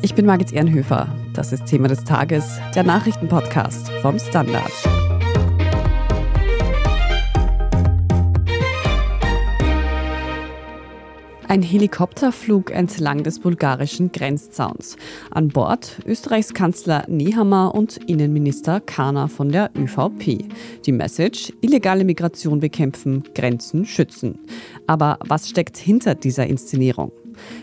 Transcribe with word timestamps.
Ich 0.00 0.14
bin 0.14 0.26
Margit 0.26 0.52
Ehrenhöfer. 0.52 1.08
Das 1.34 1.52
ist 1.52 1.66
Thema 1.66 1.88
des 1.88 2.04
Tages, 2.04 2.60
der 2.72 2.84
Nachrichtenpodcast 2.84 3.90
vom 4.00 4.16
Standard. 4.20 4.70
Ein 11.48 11.62
Helikopterflug 11.62 12.70
entlang 12.70 13.24
des 13.24 13.40
bulgarischen 13.40 14.12
Grenzzauns. 14.12 14.96
An 15.32 15.48
Bord 15.48 15.98
Österreichs 16.06 16.54
Kanzler 16.54 17.04
Nehammer 17.08 17.74
und 17.74 17.96
Innenminister 17.96 18.80
Kahner 18.80 19.28
von 19.28 19.48
der 19.48 19.70
ÖVP. 19.76 20.44
Die 20.86 20.92
Message: 20.92 21.52
illegale 21.60 22.04
Migration 22.04 22.60
bekämpfen, 22.60 23.24
Grenzen 23.34 23.84
schützen. 23.84 24.38
Aber 24.86 25.18
was 25.26 25.48
steckt 25.48 25.76
hinter 25.76 26.14
dieser 26.14 26.46
Inszenierung? 26.46 27.10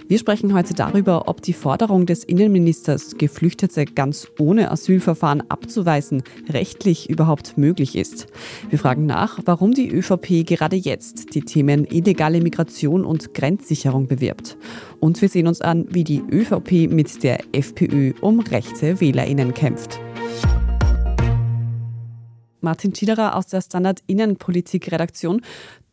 Wir 0.07 0.20
sprechen 0.20 0.54
heute 0.54 0.74
darüber, 0.74 1.28
ob 1.28 1.42
die 1.42 1.54
Forderung 1.54 2.06
des 2.06 2.24
Innenministers, 2.24 3.18
Geflüchtete 3.18 3.86
ganz 3.86 4.28
ohne 4.39 4.71
Asylverfahren 4.71 5.50
abzuweisen, 5.50 6.24
rechtlich 6.50 7.10
überhaupt 7.10 7.57
möglich 7.57 7.96
ist. 7.96 8.28
Wir 8.70 8.79
fragen 8.79 9.06
nach, 9.06 9.39
warum 9.46 9.74
die 9.74 9.89
ÖVP 9.89 10.46
gerade 10.46 10.75
jetzt 10.75 11.36
die 11.36 11.42
Themen 11.42 11.86
illegale 11.86 12.42
Migration 12.42 13.06
und 13.06 13.34
Grenzsicherung 13.34 14.07
bewirbt. 14.07 14.57
Und 15.00 15.21
wir 15.21 15.29
sehen 15.29 15.48
uns 15.48 15.61
an, 15.61 15.86
wie 15.89 16.04
die 16.04 16.21
ÖVP 16.32 16.92
mit 16.92 17.23
der 17.23 17.39
FPÖ 17.51 18.14
um 18.21 18.39
rechte 18.39 19.00
Wählerinnen 19.00 19.54
kämpft. 19.54 20.00
Martin 22.65 22.96
Schiederer 22.96 23.36
aus 23.36 23.46
der 23.46 23.62
Standard 23.62 24.01
Innenpolitik-Redaktion. 24.07 25.42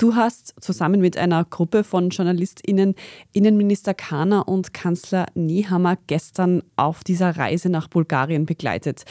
Du 0.02 0.16
hast 0.16 0.61
zusammen 0.61 1.01
mit 1.01 1.16
einer 1.16 1.45
Gruppe 1.45 1.84
von 1.84 2.11
JournalistInnen 2.11 2.97
Innenminister 3.33 3.95
Kahner 3.95 4.48
und 4.48 4.75
Kanzler 4.75 5.27
Nehammer 5.37 5.97
gestern 6.09 6.64
auf 6.75 7.05
dieser 7.05 7.36
Reise 7.36 7.69
nach 7.69 7.86
Bulgarien 7.86 8.44
begleitet. 8.44 9.05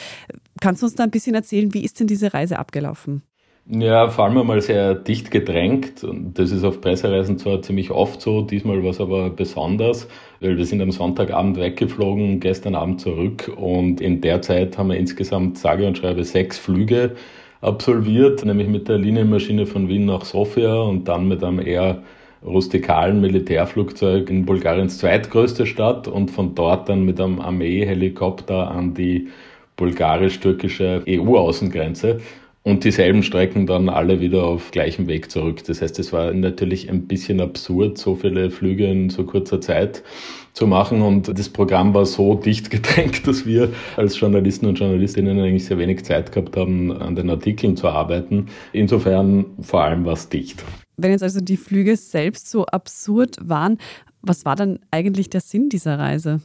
Kannst 0.59 0.81
du 0.81 0.87
uns 0.87 0.95
da 0.95 1.05
ein 1.05 1.09
bisschen 1.09 1.33
erzählen, 1.33 1.73
wie 1.73 1.85
ist 1.85 2.01
denn 2.01 2.07
diese 2.07 2.33
Reise 2.33 2.59
abgelaufen? 2.59 3.21
Ja, 3.69 4.09
vor 4.09 4.25
allem 4.25 4.39
einmal 4.39 4.59
sehr 4.59 4.95
dicht 4.95 5.31
gedrängt. 5.31 6.03
Und 6.03 6.37
das 6.37 6.51
ist 6.51 6.65
auf 6.65 6.81
Pressereisen 6.81 7.37
zwar 7.37 7.61
ziemlich 7.61 7.89
oft 7.89 8.19
so, 8.19 8.41
diesmal 8.41 8.83
war 8.83 8.89
es 8.89 8.99
aber 8.99 9.29
besonders, 9.29 10.09
weil 10.41 10.57
wir 10.57 10.65
sind 10.65 10.81
am 10.81 10.91
Sonntagabend 10.91 11.55
weggeflogen, 11.55 12.41
gestern 12.41 12.75
Abend 12.75 12.99
zurück 12.99 13.49
und 13.55 14.01
in 14.01 14.19
der 14.19 14.41
Zeit 14.41 14.77
haben 14.77 14.89
wir 14.89 14.97
insgesamt 14.97 15.57
sage 15.57 15.87
und 15.87 15.97
schreibe 15.97 16.25
sechs 16.25 16.57
Flüge 16.57 17.15
absolviert, 17.61 18.43
nämlich 18.43 18.67
mit 18.67 18.89
der 18.89 18.97
Linienmaschine 18.97 19.65
von 19.65 19.87
Wien 19.87 20.05
nach 20.05 20.25
Sofia 20.25 20.81
und 20.81 21.07
dann 21.07 21.27
mit 21.27 21.43
einem 21.43 21.59
eher 21.59 22.01
rustikalen 22.43 23.21
Militärflugzeug 23.21 24.29
in 24.29 24.45
Bulgariens 24.45 24.97
zweitgrößte 24.97 25.67
Stadt 25.67 26.07
und 26.07 26.31
von 26.31 26.55
dort 26.55 26.89
dann 26.89 27.05
mit 27.05 27.21
einem 27.21 27.39
Armeehelikopter 27.39 28.71
an 28.71 28.95
die 28.95 29.29
bulgarisch-türkische 29.75 31.03
EU-Außengrenze 31.07 32.19
und 32.63 32.83
dieselben 32.83 33.23
Strecken 33.23 33.67
dann 33.67 33.89
alle 33.89 34.21
wieder 34.21 34.43
auf 34.43 34.71
gleichem 34.71 35.07
Weg 35.07 35.31
zurück. 35.31 35.63
Das 35.65 35.81
heißt, 35.81 35.97
es 35.99 36.11
war 36.13 36.33
natürlich 36.33 36.89
ein 36.89 37.07
bisschen 37.07 37.41
absurd, 37.41 37.97
so 37.97 38.15
viele 38.15 38.49
Flüge 38.51 38.85
in 38.85 39.09
so 39.09 39.23
kurzer 39.23 39.61
Zeit 39.61 40.03
zu 40.53 40.67
machen. 40.67 41.01
Und 41.01 41.37
das 41.37 41.49
Programm 41.49 41.93
war 41.93 42.05
so 42.05 42.35
dicht 42.35 42.69
gedrängt, 42.69 43.27
dass 43.27 43.45
wir 43.45 43.69
als 43.97 44.19
Journalisten 44.19 44.65
und 44.65 44.79
Journalistinnen 44.79 45.39
eigentlich 45.39 45.65
sehr 45.65 45.77
wenig 45.77 46.03
Zeit 46.03 46.31
gehabt 46.31 46.57
haben, 46.57 46.91
an 46.91 47.15
den 47.15 47.29
Artikeln 47.29 47.77
zu 47.77 47.87
arbeiten. 47.87 48.47
Insofern 48.73 49.45
vor 49.61 49.83
allem 49.83 50.05
war 50.05 50.13
es 50.13 50.29
dicht. 50.29 50.63
Wenn 50.97 51.11
jetzt 51.11 51.23
also 51.23 51.41
die 51.41 51.57
Flüge 51.57 51.95
selbst 51.95 52.49
so 52.49 52.65
absurd 52.65 53.37
waren, 53.41 53.77
was 54.21 54.45
war 54.45 54.55
dann 54.55 54.79
eigentlich 54.91 55.29
der 55.29 55.41
Sinn 55.41 55.69
dieser 55.69 55.97
Reise? 55.97 56.41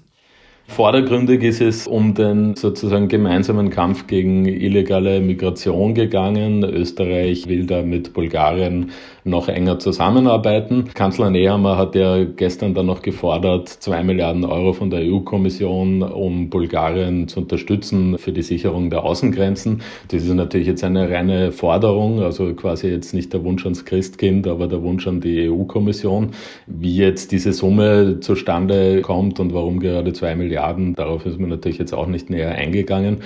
Vordergründig 0.68 1.42
ist 1.42 1.60
es 1.60 1.86
um 1.86 2.14
den 2.14 2.56
sozusagen 2.56 3.06
gemeinsamen 3.06 3.70
Kampf 3.70 4.08
gegen 4.08 4.46
illegale 4.46 5.20
Migration 5.20 5.94
gegangen. 5.94 6.64
Österreich 6.64 7.46
will 7.46 7.66
da 7.66 7.82
mit 7.82 8.12
Bulgarien 8.12 8.90
noch 9.26 9.48
enger 9.48 9.78
zusammenarbeiten. 9.78 10.84
Kanzler 10.94 11.30
Nehammer 11.30 11.76
hat 11.76 11.94
ja 11.94 12.24
gestern 12.24 12.74
dann 12.74 12.86
noch 12.86 13.02
gefordert, 13.02 13.68
zwei 13.68 14.02
Milliarden 14.02 14.44
Euro 14.44 14.72
von 14.72 14.90
der 14.90 15.00
EU-Kommission, 15.00 16.02
um 16.02 16.48
Bulgarien 16.48 17.28
zu 17.28 17.40
unterstützen 17.40 18.18
für 18.18 18.32
die 18.32 18.42
Sicherung 18.42 18.88
der 18.88 19.02
Außengrenzen. 19.04 19.82
Das 20.08 20.22
ist 20.22 20.32
natürlich 20.32 20.68
jetzt 20.68 20.84
eine 20.84 21.10
reine 21.10 21.52
Forderung, 21.52 22.22
also 22.22 22.54
quasi 22.54 22.88
jetzt 22.88 23.14
nicht 23.14 23.32
der 23.32 23.44
Wunsch 23.44 23.64
ans 23.64 23.84
Christkind, 23.84 24.46
aber 24.46 24.68
der 24.68 24.82
Wunsch 24.82 25.06
an 25.06 25.20
die 25.20 25.48
EU-Kommission. 25.48 26.30
Wie 26.66 26.96
jetzt 26.96 27.32
diese 27.32 27.52
Summe 27.52 28.20
zustande 28.20 29.00
kommt 29.02 29.40
und 29.40 29.52
warum 29.52 29.80
gerade 29.80 30.12
zwei 30.12 30.36
Milliarden. 30.36 30.94
Darauf 30.94 31.26
ist 31.26 31.40
man 31.40 31.50
natürlich 31.50 31.78
jetzt 31.78 31.92
auch 31.92 32.06
nicht 32.06 32.30
näher 32.30 32.52
eingegangen. 32.52 33.18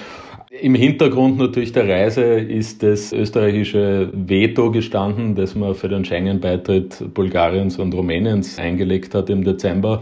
Im 0.50 0.74
Hintergrund 0.74 1.38
natürlich 1.38 1.70
der 1.70 1.88
Reise 1.88 2.24
ist 2.24 2.82
das 2.82 3.12
österreichische 3.12 4.10
Veto 4.12 4.72
gestanden, 4.72 5.36
das 5.36 5.54
man 5.54 5.76
für 5.76 5.88
den 5.88 6.04
Schengen-Beitritt 6.04 7.14
Bulgariens 7.14 7.78
und 7.78 7.94
Rumäniens 7.94 8.58
eingelegt 8.58 9.14
hat 9.14 9.30
im 9.30 9.44
Dezember. 9.44 10.00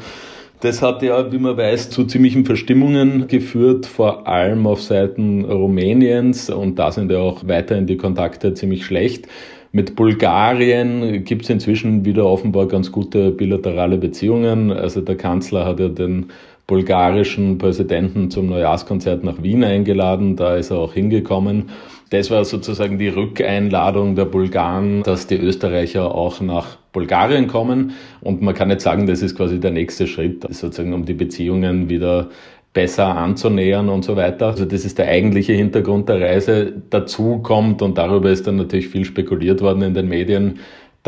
Das 0.60 0.80
hat 0.80 1.02
ja, 1.02 1.30
wie 1.30 1.38
man 1.38 1.58
weiß, 1.58 1.90
zu 1.90 2.06
ziemlichen 2.06 2.46
Verstimmungen 2.46 3.28
geführt, 3.28 3.84
vor 3.84 4.26
allem 4.26 4.66
auf 4.66 4.80
Seiten 4.80 5.44
Rumäniens. 5.44 6.48
Und 6.48 6.78
da 6.78 6.92
sind 6.92 7.12
ja 7.12 7.18
auch 7.18 7.46
weiterhin 7.46 7.86
die 7.86 7.98
Kontakte 7.98 8.54
ziemlich 8.54 8.86
schlecht. 8.86 9.28
Mit 9.72 9.96
Bulgarien 9.96 11.24
gibt 11.24 11.42
es 11.42 11.50
inzwischen 11.50 12.06
wieder 12.06 12.24
offenbar 12.24 12.68
ganz 12.68 12.90
gute 12.90 13.32
bilaterale 13.32 13.98
Beziehungen. 13.98 14.72
Also 14.72 15.02
der 15.02 15.16
Kanzler 15.18 15.66
hat 15.66 15.78
ja 15.78 15.88
den 15.88 16.30
bulgarischen 16.68 17.56
Präsidenten 17.56 18.30
zum 18.30 18.46
Neujahrskonzert 18.46 19.24
nach 19.24 19.42
Wien 19.42 19.64
eingeladen. 19.64 20.36
Da 20.36 20.54
ist 20.54 20.70
er 20.70 20.76
auch 20.76 20.92
hingekommen. 20.92 21.70
Das 22.10 22.30
war 22.30 22.44
sozusagen 22.44 22.98
die 22.98 23.08
Rückeinladung 23.08 24.14
der 24.14 24.26
Bulgaren, 24.26 25.02
dass 25.02 25.26
die 25.26 25.36
Österreicher 25.36 26.14
auch 26.14 26.40
nach 26.40 26.76
Bulgarien 26.92 27.48
kommen. 27.48 27.92
Und 28.20 28.42
man 28.42 28.54
kann 28.54 28.68
nicht 28.68 28.82
sagen, 28.82 29.06
das 29.06 29.22
ist 29.22 29.34
quasi 29.34 29.58
der 29.58 29.70
nächste 29.70 30.06
Schritt, 30.06 30.42
sozusagen 30.50 30.92
um 30.92 31.06
die 31.06 31.14
Beziehungen 31.14 31.88
wieder 31.88 32.28
besser 32.74 33.16
anzunähern 33.16 33.88
und 33.88 34.04
so 34.04 34.16
weiter. 34.16 34.48
Also 34.48 34.66
das 34.66 34.84
ist 34.84 34.98
der 34.98 35.08
eigentliche 35.08 35.54
Hintergrund 35.54 36.10
der 36.10 36.20
Reise. 36.20 36.72
Dazu 36.90 37.38
kommt, 37.38 37.80
und 37.80 37.96
darüber 37.96 38.30
ist 38.30 38.46
dann 38.46 38.56
natürlich 38.56 38.88
viel 38.88 39.06
spekuliert 39.06 39.62
worden 39.62 39.82
in 39.82 39.94
den 39.94 40.08
Medien, 40.08 40.58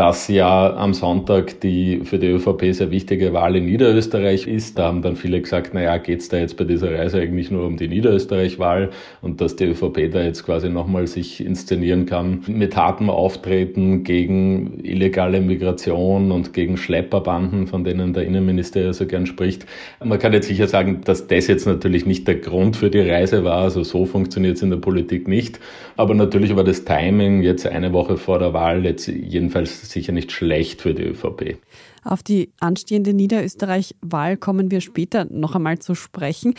dass 0.00 0.28
ja 0.28 0.75
am 0.77 0.94
Sonntag 0.94 1.61
die 1.61 2.00
für 2.05 2.19
die 2.19 2.28
ÖVP 2.28 2.72
sehr 2.72 2.91
wichtige 2.91 3.34
Wahl 3.34 3.56
in 3.56 3.66
Niederösterreich 3.66 4.47
ist. 4.47 4.78
Da 4.78 4.87
haben 4.87 5.03
dann 5.03 5.15
viele 5.15 5.43
gesagt, 5.43 5.75
naja, 5.75 5.99
geht 5.99 6.21
es 6.21 6.31
da 6.31 6.38
jetzt 6.38 6.56
bei 6.56 6.65
dieser 6.65 6.91
Reise 6.91 7.21
eigentlich 7.21 7.50
nur 7.50 7.66
um 7.66 7.77
die 7.77 7.87
Niederösterreich-Wahl 7.87 8.93
und 9.21 9.43
dass 9.43 9.56
die 9.56 9.65
ÖVP 9.65 10.10
da 10.10 10.22
jetzt 10.22 10.47
quasi 10.47 10.71
nochmal 10.71 11.06
sich 11.06 11.44
inszenieren 11.44 12.06
kann 12.06 12.43
mit 12.47 12.77
hartem 12.77 13.10
Auftreten 13.10 14.03
gegen 14.03 14.83
illegale 14.83 15.43
Migration 15.43 16.33
und 16.33 16.55
gegen 16.55 16.78
Schlepperbanden, 16.78 17.66
von 17.66 17.84
denen 17.84 18.15
der 18.15 18.25
Innenminister 18.25 18.81
ja 18.81 18.94
so 18.94 19.05
gern 19.05 19.27
spricht. 19.27 19.66
Man 20.03 20.19
kann 20.19 20.33
jetzt 20.33 20.49
sicher 20.49 20.66
sagen, 20.66 21.03
dass 21.05 21.27
das 21.27 21.47
jetzt 21.47 21.66
natürlich 21.66 22.06
nicht 22.06 22.27
der 22.27 22.37
Grund 22.37 22.78
für 22.78 22.89
die 22.89 23.00
Reise 23.00 23.44
war, 23.44 23.65
also 23.65 23.83
so 23.83 24.06
funktioniert 24.06 24.56
es 24.56 24.62
in 24.62 24.71
der 24.71 24.78
Politik 24.78 25.28
nicht. 25.28 25.60
Aber 25.99 26.15
natürlich 26.15 26.56
war 26.56 26.65
das 26.65 26.87
Timing 26.87 27.43
jetzt 27.43 27.66
eine 27.66 27.93
Woche 27.93 28.16
vor 28.16 28.39
der 28.39 28.55
Wahl 28.55 28.87
jetzt 28.87 29.06
jedenfalls 29.06 29.90
sicher 29.91 30.12
nicht 30.12 30.33
schlecht 30.33 30.83
für 30.83 30.95
die 30.95 31.05
ÖVP. 31.05 31.59
Auf 32.05 32.23
die 32.23 32.51
anstehende 32.61 33.12
Niederösterreich-Wahl 33.12 34.37
kommen 34.37 34.71
wir 34.71 34.81
später 34.81 35.27
noch 35.27 35.55
einmal 35.55 35.78
zu 35.78 35.95
sprechen. 35.95 36.55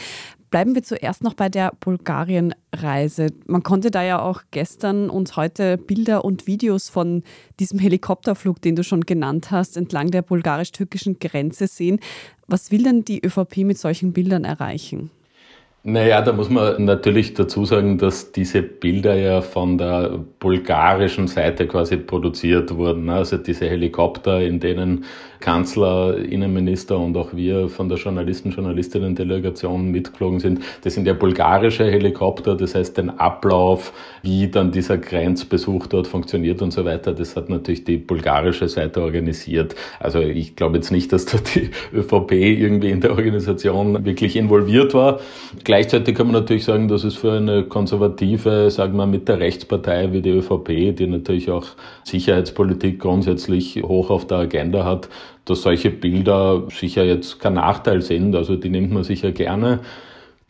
Bleiben 0.52 0.76
wir 0.76 0.84
zuerst 0.84 1.24
noch 1.24 1.34
bei 1.34 1.48
der 1.48 1.72
Bulgarien-Reise. 1.80 3.28
Man 3.48 3.64
konnte 3.64 3.90
da 3.90 4.04
ja 4.04 4.22
auch 4.22 4.42
gestern 4.52 5.10
und 5.10 5.38
heute 5.38 5.78
Bilder 5.78 6.26
und 6.26 6.46
Videos 6.46 6.90
von 6.90 7.24
diesem 7.60 7.80
Helikopterflug, 7.80 8.62
den 8.62 8.76
du 8.76 8.84
schon 8.84 9.02
genannt 9.02 9.50
hast, 9.50 9.78
entlang 9.78 10.12
der 10.12 10.24
bulgarisch-türkischen 10.24 11.20
Grenze 11.20 11.68
sehen. 11.68 12.02
Was 12.48 12.70
will 12.70 12.84
denn 12.84 13.06
die 13.06 13.26
ÖVP 13.26 13.60
mit 13.60 13.78
solchen 13.78 14.12
Bildern 14.12 14.44
erreichen? 14.44 15.10
Naja, 15.84 16.22
da 16.22 16.32
muss 16.32 16.50
man 16.50 16.86
natürlich 16.86 17.34
dazu 17.34 17.66
sagen, 17.66 17.98
dass 17.98 18.32
diese 18.32 18.62
Bilder 18.62 19.16
ja 19.16 19.42
von 19.42 19.80
der 19.80 20.20
bulgarischen 20.40 21.28
Seite 21.28 21.68
quasi 21.68 21.98
produziert 21.98 22.76
wurden. 22.76 23.10
Also 23.10 23.38
diese 23.38 23.68
Helikopter, 23.68 24.42
in 24.42 24.60
denen 24.60 25.06
Kanzler, 25.42 26.18
Innenminister 26.18 26.98
und 26.98 27.18
auch 27.18 27.34
wir 27.34 27.68
von 27.68 27.90
der 27.90 27.98
Journalisten, 27.98 28.52
Journalistinnen-Delegation 28.52 29.92
mitgeflogen 29.92 30.40
sind, 30.40 30.62
das 30.84 30.94
sind 30.94 31.08
ja 31.08 31.14
bulgarische 31.14 31.84
Helikopter. 31.84 32.56
Das 32.56 32.76
heißt, 32.76 32.98
den 32.98 33.10
Ablauf, 33.10 33.92
wie 34.22 34.48
dann 34.48 34.72
dieser 34.72 34.98
Grenzbesuch 34.98 35.88
dort 35.88 36.08
funktioniert 36.08 36.62
und 36.62 36.72
so 36.72 36.86
weiter, 36.86 37.14
das 37.14 37.36
hat 37.36 37.50
natürlich 37.50 37.84
die 37.84 37.98
bulgarische 37.98 38.70
Seite 38.70 39.02
organisiert. 39.02 39.76
Also 40.00 40.20
ich 40.20 40.56
glaube 40.56 40.78
jetzt 40.78 40.92
nicht, 40.92 41.12
dass 41.12 41.26
da 41.26 41.38
die 41.38 41.72
ÖVP 41.94 42.32
irgendwie 42.32 42.92
in 42.92 43.02
der 43.02 43.12
Organisation 43.12 44.06
wirklich 44.06 44.36
involviert 44.36 44.94
war. 44.94 45.20
Gleichzeitig 45.64 46.16
kann 46.16 46.28
man 46.28 46.36
natürlich 46.36 46.64
sagen, 46.64 46.88
dass 46.88 47.04
es 47.04 47.16
für 47.16 47.34
eine 47.34 47.64
konservative, 47.64 48.70
sagen 48.72 48.96
wir 48.98 49.08
mit 49.08 49.28
der 49.28 49.40
Rechtspartei 49.40 50.14
wie 50.14 50.22
die 50.22 50.30
ÖVP, 50.30 50.96
die 50.96 51.08
natürlich 51.08 51.50
auch 51.50 51.66
Sicherheitspolitik 52.04 53.00
grundsätzlich 53.00 53.82
hoch 53.84 54.10
auf 54.10 54.28
der 54.28 54.38
Agenda 54.38 54.86
hat, 54.86 55.10
dass 55.46 55.64
solche 55.64 55.90
Bilder 55.90 56.68
sicher 56.70 57.04
jetzt 57.04 57.40
kein 57.40 57.56
Nachteil 57.56 58.02
sind. 58.02 58.36
Also 58.36 58.56
die 58.56 58.70
nimmt 58.70 58.92
man 58.92 59.04
sicher 59.04 59.32
gerne 59.32 59.80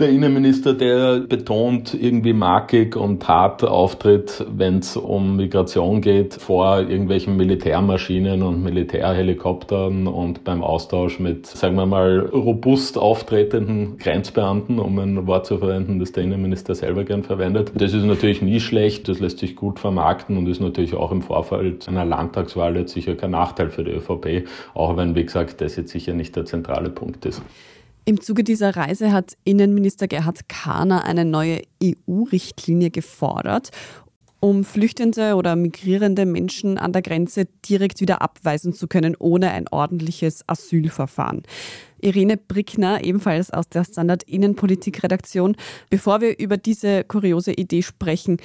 der 0.01 0.09
Innenminister, 0.09 0.73
der 0.73 1.19
betont 1.19 1.93
irgendwie 1.93 2.33
markig 2.33 2.95
und 2.95 3.27
hart 3.27 3.63
auftritt, 3.63 4.43
wenn 4.51 4.79
es 4.79 4.97
um 4.97 5.37
Migration 5.37 6.01
geht, 6.01 6.33
vor 6.33 6.79
irgendwelchen 6.79 7.37
Militärmaschinen 7.37 8.41
und 8.41 8.63
Militärhelikoptern 8.63 10.07
und 10.07 10.43
beim 10.43 10.63
Austausch 10.63 11.19
mit, 11.19 11.45
sagen 11.45 11.75
wir 11.75 11.85
mal, 11.85 12.19
robust 12.19 12.97
auftretenden 12.97 13.99
Grenzbeamten, 13.99 14.79
um 14.79 14.97
ein 14.97 15.27
Wort 15.27 15.45
zu 15.45 15.59
verwenden, 15.59 15.99
das 15.99 16.11
der 16.11 16.23
Innenminister 16.23 16.73
selber 16.73 17.03
gern 17.03 17.21
verwendet. 17.21 17.71
Das 17.75 17.93
ist 17.93 18.03
natürlich 18.03 18.41
nie 18.41 18.59
schlecht, 18.59 19.07
das 19.07 19.19
lässt 19.19 19.37
sich 19.37 19.55
gut 19.55 19.79
vermarkten 19.79 20.35
und 20.35 20.47
ist 20.47 20.61
natürlich 20.61 20.95
auch 20.95 21.11
im 21.11 21.21
Vorfeld 21.21 21.87
einer 21.87 22.05
Landtagswahl 22.05 22.75
jetzt 22.75 22.93
sicher 22.93 23.13
kein 23.13 23.31
Nachteil 23.31 23.69
für 23.69 23.83
die 23.83 23.91
ÖVP, 23.91 24.47
auch 24.73 24.97
wenn, 24.97 25.15
wie 25.15 25.23
gesagt, 25.23 25.61
das 25.61 25.75
jetzt 25.75 25.91
sicher 25.91 26.13
nicht 26.13 26.35
der 26.35 26.45
zentrale 26.45 26.89
Punkt 26.89 27.25
ist. 27.27 27.43
Im 28.03 28.19
Zuge 28.19 28.43
dieser 28.43 28.75
Reise 28.75 29.11
hat 29.11 29.37
Innenminister 29.43 30.07
Gerhard 30.07 30.49
Kahner 30.49 31.05
eine 31.05 31.23
neue 31.23 31.61
EU-Richtlinie 31.83 32.89
gefordert, 32.89 33.69
um 34.39 34.63
flüchtende 34.63 35.35
oder 35.35 35.55
migrierende 35.55 36.25
Menschen 36.25 36.79
an 36.79 36.93
der 36.93 37.03
Grenze 37.03 37.45
direkt 37.69 38.01
wieder 38.01 38.23
abweisen 38.23 38.73
zu 38.73 38.87
können, 38.87 39.15
ohne 39.19 39.51
ein 39.51 39.67
ordentliches 39.69 40.43
Asylverfahren. 40.47 41.43
Irene 42.01 42.37
Brickner, 42.37 43.03
ebenfalls 43.03 43.51
aus 43.51 43.69
der 43.69 43.83
Standard 43.83 44.23
Innenpolitik-Redaktion. 44.23 45.55
Bevor 45.91 46.21
wir 46.21 46.39
über 46.39 46.57
diese 46.57 47.03
kuriose 47.03 47.53
Idee 47.53 47.83
sprechen, 47.83 48.37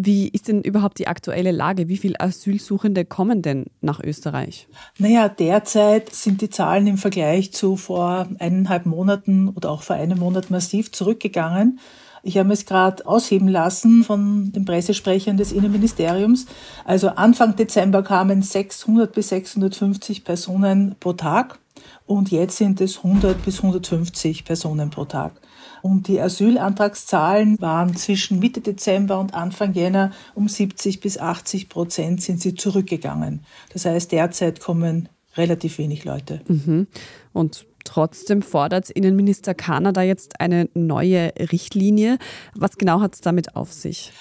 wie 0.00 0.28
ist 0.28 0.46
denn 0.46 0.62
überhaupt 0.62 1.00
die 1.00 1.08
aktuelle 1.08 1.50
Lage? 1.50 1.88
Wie 1.88 1.96
viele 1.96 2.20
Asylsuchende 2.20 3.04
kommen 3.04 3.42
denn 3.42 3.64
nach 3.80 3.98
Österreich? 3.98 4.68
Naja, 4.98 5.28
derzeit 5.28 6.14
sind 6.14 6.40
die 6.40 6.50
Zahlen 6.50 6.86
im 6.86 6.98
Vergleich 6.98 7.52
zu 7.52 7.76
vor 7.76 8.28
eineinhalb 8.38 8.86
Monaten 8.86 9.48
oder 9.48 9.72
auch 9.72 9.82
vor 9.82 9.96
einem 9.96 10.20
Monat 10.20 10.50
massiv 10.50 10.92
zurückgegangen. 10.92 11.80
Ich 12.22 12.38
habe 12.38 12.52
es 12.52 12.64
gerade 12.64 13.04
ausheben 13.06 13.48
lassen 13.48 14.04
von 14.04 14.52
den 14.52 14.64
Pressesprechern 14.64 15.36
des 15.36 15.50
Innenministeriums. 15.50 16.46
Also 16.84 17.08
Anfang 17.08 17.56
Dezember 17.56 18.04
kamen 18.04 18.42
600 18.42 19.12
bis 19.12 19.30
650 19.30 20.22
Personen 20.22 20.94
pro 21.00 21.14
Tag 21.14 21.58
und 22.06 22.30
jetzt 22.30 22.58
sind 22.58 22.80
es 22.80 22.98
100 22.98 23.44
bis 23.44 23.58
150 23.64 24.44
Personen 24.44 24.90
pro 24.90 25.06
Tag. 25.06 25.32
Und 25.82 26.08
die 26.08 26.20
Asylantragszahlen 26.20 27.60
waren 27.60 27.96
zwischen 27.96 28.38
Mitte 28.38 28.60
Dezember 28.60 29.18
und 29.18 29.34
Anfang 29.34 29.74
Jänner 29.74 30.12
um 30.34 30.48
70 30.48 31.00
bis 31.00 31.18
80 31.18 31.68
Prozent 31.68 32.22
sind 32.22 32.40
sie 32.40 32.54
zurückgegangen. 32.54 33.44
Das 33.72 33.84
heißt, 33.84 34.12
derzeit 34.12 34.60
kommen 34.60 35.08
relativ 35.36 35.78
wenig 35.78 36.04
Leute. 36.04 36.40
Mhm. 36.48 36.86
Und 37.32 37.66
Trotzdem 37.84 38.42
fordert 38.42 38.90
Innenminister 38.90 39.54
Kanada 39.54 40.02
jetzt 40.02 40.40
eine 40.42 40.68
neue 40.74 41.32
Richtlinie. 41.38 42.18
Was 42.54 42.76
genau 42.76 43.00
hat 43.00 43.14
es 43.14 43.22
damit 43.22 43.56
auf 43.56 43.72
sich? 43.72 44.12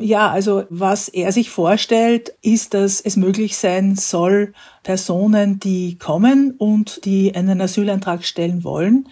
Ja, 0.00 0.30
also 0.30 0.64
was 0.68 1.08
er 1.08 1.32
sich 1.32 1.50
vorstellt, 1.50 2.32
ist, 2.42 2.74
dass 2.74 3.00
es 3.00 3.16
möglich 3.16 3.56
sein 3.56 3.96
soll, 3.96 4.52
Personen, 4.84 5.58
die 5.58 5.96
kommen 5.96 6.52
und 6.56 7.04
die 7.04 7.34
einen 7.34 7.60
Asylantrag 7.60 8.24
stellen 8.24 8.62
wollen, 8.62 9.08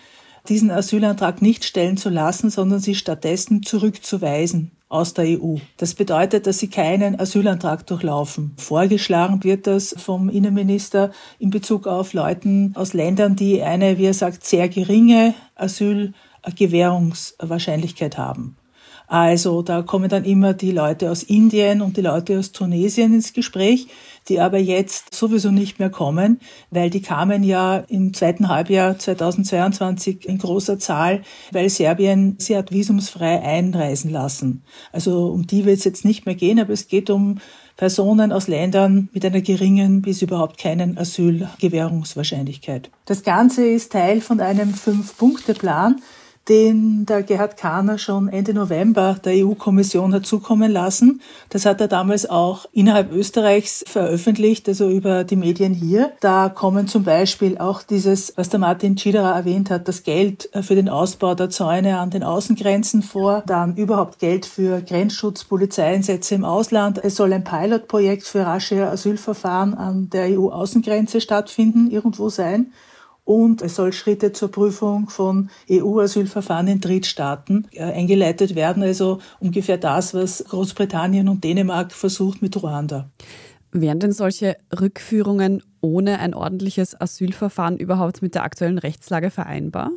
diesen 0.49 0.71
Asylantrag 0.71 1.43
nicht 1.43 1.65
stellen 1.65 1.97
zu 1.97 2.11
lassen, 2.11 2.51
sondern 2.51 2.79
sie 2.81 2.95
stattdessen 2.95 3.63
zurückzuweisen 3.63 4.73
aus 4.89 5.15
der 5.15 5.41
EU. 5.41 5.57
Das 5.77 5.95
bedeutet, 5.95 6.47
dass 6.47 6.59
sie 6.59 6.69
keinen 6.69 7.19
Asylantrag 7.19 7.87
durchlaufen. 7.87 8.53
Vorgeschlagen 8.59 9.43
wird 9.43 9.67
das 9.67 9.95
vom 9.99 10.29
Innenminister 10.29 11.11
in 11.39 11.49
Bezug 11.51 11.87
auf 11.87 12.13
Leuten 12.13 12.73
aus 12.77 12.93
Ländern, 12.93 13.37
die 13.37 13.63
eine, 13.63 13.97
wie 13.99 14.05
er 14.07 14.15
sagt, 14.15 14.45
sehr 14.45 14.69
geringe 14.69 15.35
Asylgewährungswahrscheinlichkeit 15.57 18.19
haben. 18.19 18.57
Also 19.07 19.63
da 19.63 19.83
kommen 19.83 20.09
dann 20.09 20.25
immer 20.25 20.55
die 20.55 20.73
Leute 20.73 21.11
aus 21.11 21.23
Indien 21.23 21.83
und 21.83 21.97
die 21.97 22.01
Leute 22.01 22.39
aus 22.39 22.53
Tunesien 22.53 23.13
ins 23.15 23.33
Gespräch, 23.33 23.89
die 24.29 24.41
aber 24.41 24.59
jetzt 24.59 25.15
sowieso 25.15 25.51
nicht 25.51 25.79
mehr 25.79 25.91
kommen, 25.91 26.41
weil 26.71 26.89
die 26.89 27.03
kamen 27.03 27.43
ja 27.43 27.79
im 27.89 28.15
zweiten 28.15 28.49
Halbjahr 28.49 28.99
2022 28.99 30.27
in 30.27 30.39
großer 30.39 30.79
Zahl, 30.79 31.23
weil 31.53 31.69
Serbien 31.69 32.37
sie 32.39 32.57
hat 32.57 32.73
visumsfrei 32.73 33.43
einreisen 33.43 34.11
lassen. 34.11 34.63
Also 34.93 35.29
um 35.29 35.47
die 35.47 35.67
wird 35.67 35.79
es 35.79 35.85
jetzt 35.85 36.05
nicht 36.05 36.25
mehr 36.25 36.35
gehen, 36.35 36.59
aber 36.59 36.73
es 36.73 36.89
geht 36.89 37.11
um 37.11 37.39
Personen 37.77 38.33
aus 38.33 38.47
Ländern 38.47 39.09
mit 39.13 39.25
einer 39.25 39.41
geringen 39.41 40.01
bis 40.01 40.23
überhaupt 40.23 40.59
keinen 40.59 40.97
Asylgewährungswahrscheinlichkeit. 40.97 42.91
Das 43.05 43.25
Ganze 43.25 43.67
ist 43.67 43.93
Teil 43.93 44.21
von 44.21 44.41
einem 44.41 44.73
Fünf-Punkte-Plan, 44.73 46.01
den 46.49 47.07
der 47.07 47.23
Gerhard 47.23 47.57
Kahner 47.57 47.99
schon 47.99 48.29
Ende 48.29 48.53
November 48.53 49.17
der 49.25 49.45
EU-Kommission 49.45 50.13
hat 50.15 50.27
zukommen 50.27 50.71
lassen. 50.71 51.23
Das 51.49 51.65
hat 51.65 51.81
er 51.81 51.89
damals 51.89 52.29
auch 52.29 52.67
innerhalb 52.73 53.13
Österreichs 53.13 53.85
veröffentlicht, 53.87 54.69
also 54.69 54.91
über 54.91 55.25
die 55.25 55.37
Medien 55.37 55.73
hier. 55.73 56.13
Da 56.21 56.49
kommen 56.49 56.87
zum 56.87 57.05
Beispiel 57.05 57.57
auch 57.59 57.83
dieses, 57.83 58.37
was 58.37 58.51
der 58.51 58.61
Martin 58.61 58.99
Schiederer 58.99 59.35
erwähnt 59.35 59.71
hat, 59.71 59.89
das 59.89 60.03
Geld 60.03 60.51
für 60.61 60.75
den 60.75 60.89
Ausbau 60.89 61.35
der 61.35 61.51
Zäune 61.51 61.99
an 61.99 62.11
den 62.11 62.23
Außengrenzen 62.23 63.03
vor, 63.03 63.43
dann 63.47 63.77
überhaupt 63.77 64.19
Geld 64.19 64.45
für 64.45 64.83
Grenzschutz, 64.83 65.45
Polizeieinsätze 65.45 66.35
im 66.35 66.45
Ausland. 66.45 67.03
Es 67.03 67.17
soll 67.17 67.33
ein 67.33 67.45
Pilotprojekt 67.45 68.25
für 68.25 68.45
rasche 68.45 68.89
Asylverfahren 68.89 69.75
an 69.75 70.11
der 70.11 70.39
EU-Außengrenze 70.39 71.21
stattfinden, 71.21 71.91
irgendwo 71.91 72.29
sein 72.29 72.73
und 73.25 73.63
es 73.63 73.77
soll 73.77 73.93
Schritte 73.93 74.33
zur 74.33 74.51
Prüfung 74.51 75.09
von 75.09 75.51
EU-Asylverfahren 75.71 76.69
in 76.69 76.81
Drittstaaten 76.81 77.67
äh, 77.73 77.83
eingeleitet 77.83 78.55
werden, 78.55 78.83
also 78.83 79.19
ungefähr 79.41 79.79
das, 79.79 80.15
was 80.15 80.45
Großbritannien 80.45 81.29
und 81.29 81.43
Dänemark 81.43 81.93
versucht 81.93 82.43
mit 82.43 82.63
Ruanda. 82.63 83.11
Wären 83.73 83.99
denn 83.99 84.13
solche 84.13 84.57
Rückführungen 84.79 85.63
ohne 85.85 86.19
ein 86.19 86.33
ordentliches 86.33 86.99
Asylverfahren 86.99 87.77
überhaupt 87.77 88.23
mit 88.23 88.35
der 88.35 88.43
aktuellen 88.43 88.79
Rechtslage 88.79 89.31
vereinbar? 89.31 89.91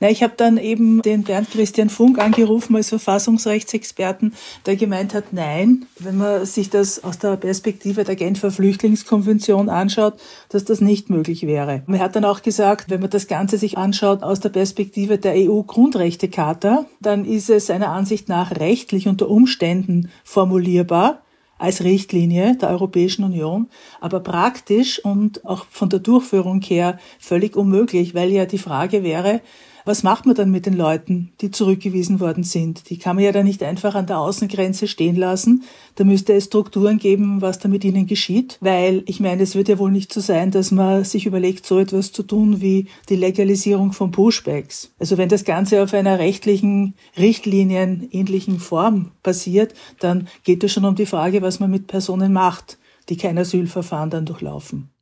Na, 0.00 0.08
ich 0.08 0.22
habe 0.22 0.32
dann 0.36 0.56
eben 0.56 1.02
den 1.02 1.24
Bernd 1.24 1.50
Christian 1.50 1.90
Funk 1.90 2.18
angerufen 2.18 2.74
als 2.74 2.88
Verfassungsrechtsexperten, 2.88 4.32
der 4.64 4.76
gemeint 4.76 5.12
hat, 5.12 5.32
nein, 5.32 5.86
wenn 5.98 6.16
man 6.16 6.46
sich 6.46 6.70
das 6.70 7.04
aus 7.04 7.18
der 7.18 7.36
Perspektive 7.36 8.04
der 8.04 8.16
Genfer 8.16 8.50
Flüchtlingskonvention 8.50 9.68
anschaut, 9.68 10.14
dass 10.48 10.64
das 10.64 10.80
nicht 10.80 11.10
möglich 11.10 11.46
wäre. 11.46 11.82
Er 11.86 11.98
hat 11.98 12.16
dann 12.16 12.24
auch 12.24 12.42
gesagt, 12.42 12.88
wenn 12.88 13.00
man 13.00 13.10
das 13.10 13.26
Ganze 13.26 13.58
sich 13.58 13.76
anschaut 13.76 14.22
aus 14.22 14.40
der 14.40 14.48
Perspektive 14.48 15.18
der 15.18 15.34
EU-Grundrechtecharta, 15.36 16.86
dann 17.00 17.26
ist 17.26 17.50
es 17.50 17.66
seiner 17.66 17.90
Ansicht 17.90 18.28
nach 18.30 18.52
rechtlich 18.52 19.08
unter 19.08 19.28
Umständen 19.28 20.10
formulierbar, 20.24 21.23
als 21.58 21.84
Richtlinie 21.84 22.56
der 22.56 22.70
Europäischen 22.70 23.24
Union, 23.24 23.68
aber 24.00 24.20
praktisch 24.20 25.04
und 25.04 25.44
auch 25.44 25.66
von 25.70 25.88
der 25.88 26.00
Durchführung 26.00 26.60
her 26.62 26.98
völlig 27.18 27.56
unmöglich, 27.56 28.14
weil 28.14 28.30
ja 28.30 28.46
die 28.46 28.58
Frage 28.58 29.02
wäre, 29.02 29.40
was 29.84 30.02
macht 30.02 30.26
man 30.26 30.34
dann 30.34 30.50
mit 30.50 30.66
den 30.66 30.74
Leuten, 30.74 31.32
die 31.40 31.50
zurückgewiesen 31.50 32.20
worden 32.20 32.44
sind? 32.44 32.88
Die 32.88 32.98
kann 32.98 33.16
man 33.16 33.24
ja 33.24 33.32
dann 33.32 33.44
nicht 33.44 33.62
einfach 33.62 33.94
an 33.94 34.06
der 34.06 34.18
Außengrenze 34.18 34.88
stehen 34.88 35.16
lassen. 35.16 35.64
Da 35.96 36.04
müsste 36.04 36.32
es 36.32 36.46
Strukturen 36.46 36.98
geben, 36.98 37.42
was 37.42 37.58
da 37.58 37.68
mit 37.68 37.84
ihnen 37.84 38.06
geschieht. 38.06 38.58
Weil 38.60 39.02
ich 39.06 39.20
meine, 39.20 39.42
es 39.42 39.54
wird 39.54 39.68
ja 39.68 39.78
wohl 39.78 39.90
nicht 39.90 40.12
so 40.12 40.20
sein, 40.20 40.50
dass 40.50 40.70
man 40.70 41.04
sich 41.04 41.26
überlegt, 41.26 41.66
so 41.66 41.78
etwas 41.78 42.12
zu 42.12 42.22
tun 42.22 42.60
wie 42.60 42.86
die 43.08 43.16
Legalisierung 43.16 43.92
von 43.92 44.10
Pushbacks. 44.10 44.90
Also 44.98 45.18
wenn 45.18 45.28
das 45.28 45.44
Ganze 45.44 45.82
auf 45.82 45.92
einer 45.92 46.18
rechtlichen 46.18 46.94
Richtlinien 47.18 48.08
ähnlichen 48.10 48.60
Form 48.60 49.10
passiert, 49.22 49.74
dann 50.00 50.28
geht 50.44 50.64
es 50.64 50.72
schon 50.72 50.84
um 50.84 50.94
die 50.94 51.06
Frage, 51.06 51.42
was 51.42 51.60
man 51.60 51.70
mit 51.70 51.86
Personen 51.86 52.32
macht, 52.32 52.78
die 53.08 53.16
kein 53.16 53.36
Asylverfahren 53.36 54.10
dann 54.10 54.24
durchlaufen. 54.24 54.93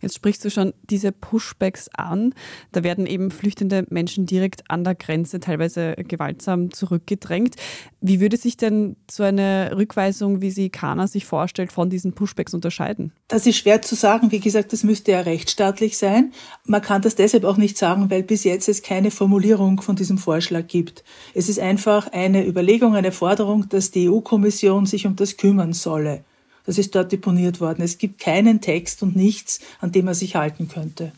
Jetzt 0.00 0.14
sprichst 0.14 0.44
du 0.44 0.50
schon 0.50 0.72
diese 0.82 1.12
Pushbacks 1.12 1.88
an. 1.94 2.34
Da 2.72 2.82
werden 2.82 3.06
eben 3.06 3.30
flüchtende 3.30 3.86
Menschen 3.90 4.26
direkt 4.26 4.70
an 4.70 4.84
der 4.84 4.94
Grenze 4.94 5.40
teilweise 5.40 5.94
gewaltsam 5.96 6.72
zurückgedrängt. 6.72 7.56
Wie 8.00 8.20
würde 8.20 8.36
sich 8.36 8.56
denn 8.56 8.96
so 9.10 9.22
eine 9.22 9.72
Rückweisung, 9.76 10.40
wie 10.40 10.50
sie 10.50 10.70
Kana 10.70 11.06
sich 11.06 11.24
vorstellt, 11.24 11.72
von 11.72 11.90
diesen 11.90 12.12
Pushbacks 12.12 12.54
unterscheiden? 12.54 13.12
Das 13.28 13.46
ist 13.46 13.56
schwer 13.56 13.82
zu 13.82 13.94
sagen. 13.94 14.32
Wie 14.32 14.40
gesagt, 14.40 14.72
das 14.72 14.82
müsste 14.82 15.12
ja 15.12 15.20
rechtsstaatlich 15.20 15.96
sein. 15.98 16.32
Man 16.64 16.82
kann 16.82 17.02
das 17.02 17.14
deshalb 17.14 17.44
auch 17.44 17.56
nicht 17.56 17.78
sagen, 17.78 18.10
weil 18.10 18.22
bis 18.22 18.44
jetzt 18.44 18.68
es 18.68 18.82
keine 18.82 19.10
Formulierung 19.10 19.80
von 19.80 19.96
diesem 19.96 20.18
Vorschlag 20.18 20.66
gibt. 20.66 21.04
Es 21.34 21.48
ist 21.48 21.58
einfach 21.58 22.12
eine 22.12 22.46
Überlegung, 22.46 22.94
eine 22.94 23.12
Forderung, 23.12 23.68
dass 23.68 23.90
die 23.90 24.08
EU-Kommission 24.08 24.86
sich 24.86 25.06
um 25.06 25.16
das 25.16 25.36
kümmern 25.36 25.72
solle. 25.72 26.24
Das 26.64 26.78
ist 26.78 26.94
dort 26.94 27.12
deponiert 27.12 27.60
worden. 27.60 27.82
Es 27.82 27.98
gibt 27.98 28.20
keinen 28.20 28.60
Text 28.60 29.02
und 29.02 29.16
nichts, 29.16 29.60
an 29.80 29.92
dem 29.92 30.06
er 30.08 30.14
sich 30.14 30.36
halten 30.36 30.68
könnte. 30.68 31.12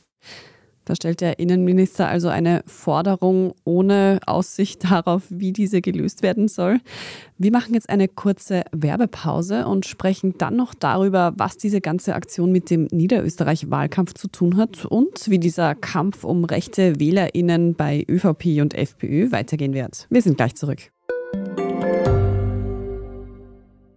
Da 0.84 0.94
stellt 0.94 1.22
der 1.22 1.38
Innenminister 1.38 2.08
also 2.08 2.28
eine 2.28 2.62
Forderung 2.66 3.54
ohne 3.64 4.20
Aussicht 4.26 4.84
darauf, 4.90 5.22
wie 5.30 5.52
diese 5.52 5.80
gelöst 5.80 6.22
werden 6.22 6.48
soll. 6.48 6.78
Wir 7.38 7.50
machen 7.50 7.74
jetzt 7.74 7.88
eine 7.88 8.06
kurze 8.08 8.64
Werbepause 8.72 9.66
und 9.66 9.86
sprechen 9.86 10.34
dann 10.38 10.56
noch 10.56 10.74
darüber, 10.74 11.32
was 11.36 11.56
diese 11.56 11.80
ganze 11.80 12.14
Aktion 12.14 12.52
mit 12.52 12.70
dem 12.70 12.86
Niederösterreich-Wahlkampf 12.90 14.14
zu 14.14 14.28
tun 14.28 14.56
hat 14.56 14.84
und 14.84 15.30
wie 15.30 15.38
dieser 15.38 15.74
Kampf 15.74 16.24
um 16.24 16.44
rechte 16.44 17.00
WählerInnen 17.00 17.74
bei 17.74 18.04
ÖVP 18.08 18.60
und 18.60 18.74
FPÖ 18.74 19.32
weitergehen 19.32 19.72
wird. 19.72 20.06
Wir 20.10 20.22
sind 20.22 20.36
gleich 20.36 20.54
zurück. 20.54 20.90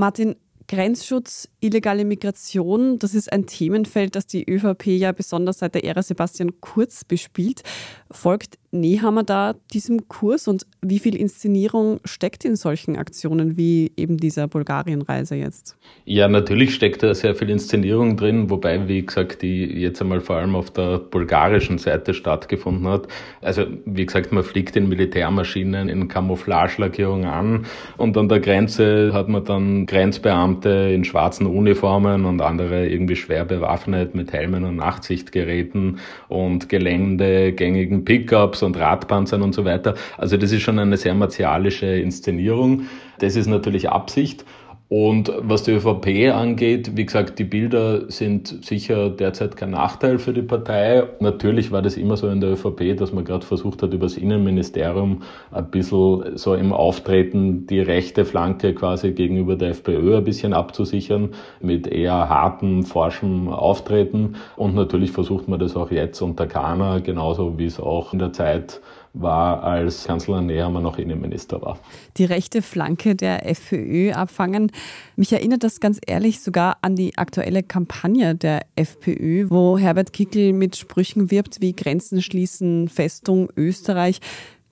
Martin, 0.00 0.36
Grenzschutz, 0.66 1.46
illegale 1.60 2.06
Migration, 2.06 2.98
das 2.98 3.14
ist 3.14 3.30
ein 3.30 3.44
Themenfeld, 3.44 4.16
das 4.16 4.26
die 4.26 4.48
ÖVP 4.50 4.86
ja 4.86 5.12
besonders 5.12 5.58
seit 5.58 5.74
der 5.74 5.84
Ära 5.84 6.02
Sebastian 6.02 6.58
Kurz 6.62 7.04
bespielt. 7.04 7.62
Folgt 8.10 8.58
Nehammer 8.72 9.24
da 9.24 9.56
diesem 9.72 10.06
Kurs 10.06 10.46
und 10.46 10.64
wie 10.80 11.00
viel 11.00 11.16
Inszenierung 11.16 11.98
steckt 12.04 12.44
in 12.44 12.54
solchen 12.54 12.96
Aktionen 12.96 13.56
wie 13.56 13.90
eben 13.96 14.16
dieser 14.16 14.46
Bulgarienreise 14.46 15.34
jetzt? 15.34 15.76
Ja, 16.04 16.28
natürlich 16.28 16.74
steckt 16.74 17.02
da 17.02 17.12
sehr 17.12 17.34
viel 17.34 17.50
Inszenierung 17.50 18.16
drin, 18.16 18.48
wobei, 18.48 18.86
wie 18.86 19.04
gesagt, 19.04 19.42
die 19.42 19.64
jetzt 19.64 20.00
einmal 20.00 20.20
vor 20.20 20.36
allem 20.36 20.54
auf 20.54 20.70
der 20.70 20.98
bulgarischen 20.98 21.78
Seite 21.78 22.14
stattgefunden 22.14 22.86
hat. 22.86 23.08
Also, 23.42 23.64
wie 23.86 24.06
gesagt, 24.06 24.30
man 24.30 24.44
fliegt 24.44 24.76
in 24.76 24.88
Militärmaschinen 24.88 25.88
in 25.88 26.06
Camouflagelackierung 26.06 27.24
an 27.24 27.66
und 27.96 28.16
an 28.16 28.28
der 28.28 28.38
Grenze 28.38 29.12
hat 29.12 29.28
man 29.28 29.44
dann 29.44 29.86
Grenzbeamte 29.86 30.92
in 30.94 31.02
schwarzen 31.02 31.46
Uniformen 31.46 32.24
und 32.24 32.40
andere 32.40 32.86
irgendwie 32.88 33.16
schwer 33.16 33.44
bewaffnet 33.44 34.14
mit 34.14 34.32
Helmen 34.32 34.64
und 34.64 34.76
Nachtsichtgeräten 34.76 35.98
und 36.28 36.68
geländegängigen 36.68 38.04
Pickups 38.04 38.59
und 38.66 38.76
Radpanzern 38.76 39.42
und 39.42 39.54
so 39.54 39.64
weiter. 39.64 39.94
Also 40.16 40.36
das 40.36 40.52
ist 40.52 40.62
schon 40.62 40.78
eine 40.78 40.96
sehr 40.96 41.14
martialische 41.14 41.86
Inszenierung. 41.86 42.86
Das 43.18 43.36
ist 43.36 43.46
natürlich 43.46 43.88
Absicht. 43.88 44.44
Und 44.92 45.32
was 45.38 45.62
die 45.62 45.70
ÖVP 45.70 46.34
angeht, 46.34 46.96
wie 46.96 47.06
gesagt, 47.06 47.38
die 47.38 47.44
Bilder 47.44 48.10
sind 48.10 48.64
sicher 48.64 49.08
derzeit 49.08 49.56
kein 49.56 49.70
Nachteil 49.70 50.18
für 50.18 50.32
die 50.32 50.42
Partei. 50.42 51.04
Natürlich 51.20 51.70
war 51.70 51.80
das 51.80 51.96
immer 51.96 52.16
so 52.16 52.26
in 52.26 52.40
der 52.40 52.54
ÖVP, 52.54 52.96
dass 52.96 53.12
man 53.12 53.24
gerade 53.24 53.46
versucht 53.46 53.84
hat, 53.84 53.94
über 53.94 54.06
das 54.06 54.16
Innenministerium 54.16 55.22
ein 55.52 55.70
bisschen 55.70 56.36
so 56.36 56.56
im 56.56 56.72
Auftreten 56.72 57.68
die 57.68 57.78
rechte 57.78 58.24
Flanke 58.24 58.74
quasi 58.74 59.12
gegenüber 59.12 59.54
der 59.54 59.68
FPÖ 59.68 60.16
ein 60.16 60.24
bisschen 60.24 60.52
abzusichern 60.52 61.34
mit 61.60 61.86
eher 61.86 62.28
hartem, 62.28 62.82
forschem 62.82 63.46
Auftreten. 63.46 64.34
Und 64.56 64.74
natürlich 64.74 65.12
versucht 65.12 65.46
man 65.46 65.60
das 65.60 65.76
auch 65.76 65.92
jetzt 65.92 66.20
unter 66.20 66.48
Kahner, 66.48 67.00
genauso 67.00 67.56
wie 67.60 67.66
es 67.66 67.78
auch 67.78 68.12
in 68.12 68.18
der 68.18 68.32
Zeit 68.32 68.80
war, 69.12 69.62
als 69.62 70.04
Kanzler 70.04 70.40
Nehammer 70.40 70.80
noch 70.80 70.98
Innenminister 70.98 71.60
war. 71.62 71.78
Die 72.16 72.24
rechte 72.24 72.62
Flanke 72.62 73.16
der 73.16 73.48
FPÖ 73.48 74.12
abfangen. 74.12 74.70
Mich 75.16 75.32
erinnert 75.32 75.64
das 75.64 75.80
ganz 75.80 76.00
ehrlich 76.06 76.40
sogar 76.40 76.78
an 76.82 76.96
die 76.96 77.18
aktuelle 77.18 77.62
Kampagne 77.62 78.34
der 78.34 78.62
FPÖ, 78.76 79.50
wo 79.50 79.78
Herbert 79.78 80.12
Kickel 80.12 80.52
mit 80.52 80.76
Sprüchen 80.76 81.30
wirbt 81.30 81.60
wie 81.60 81.74
Grenzen 81.74 82.22
schließen, 82.22 82.88
Festung 82.88 83.48
Österreich. 83.56 84.20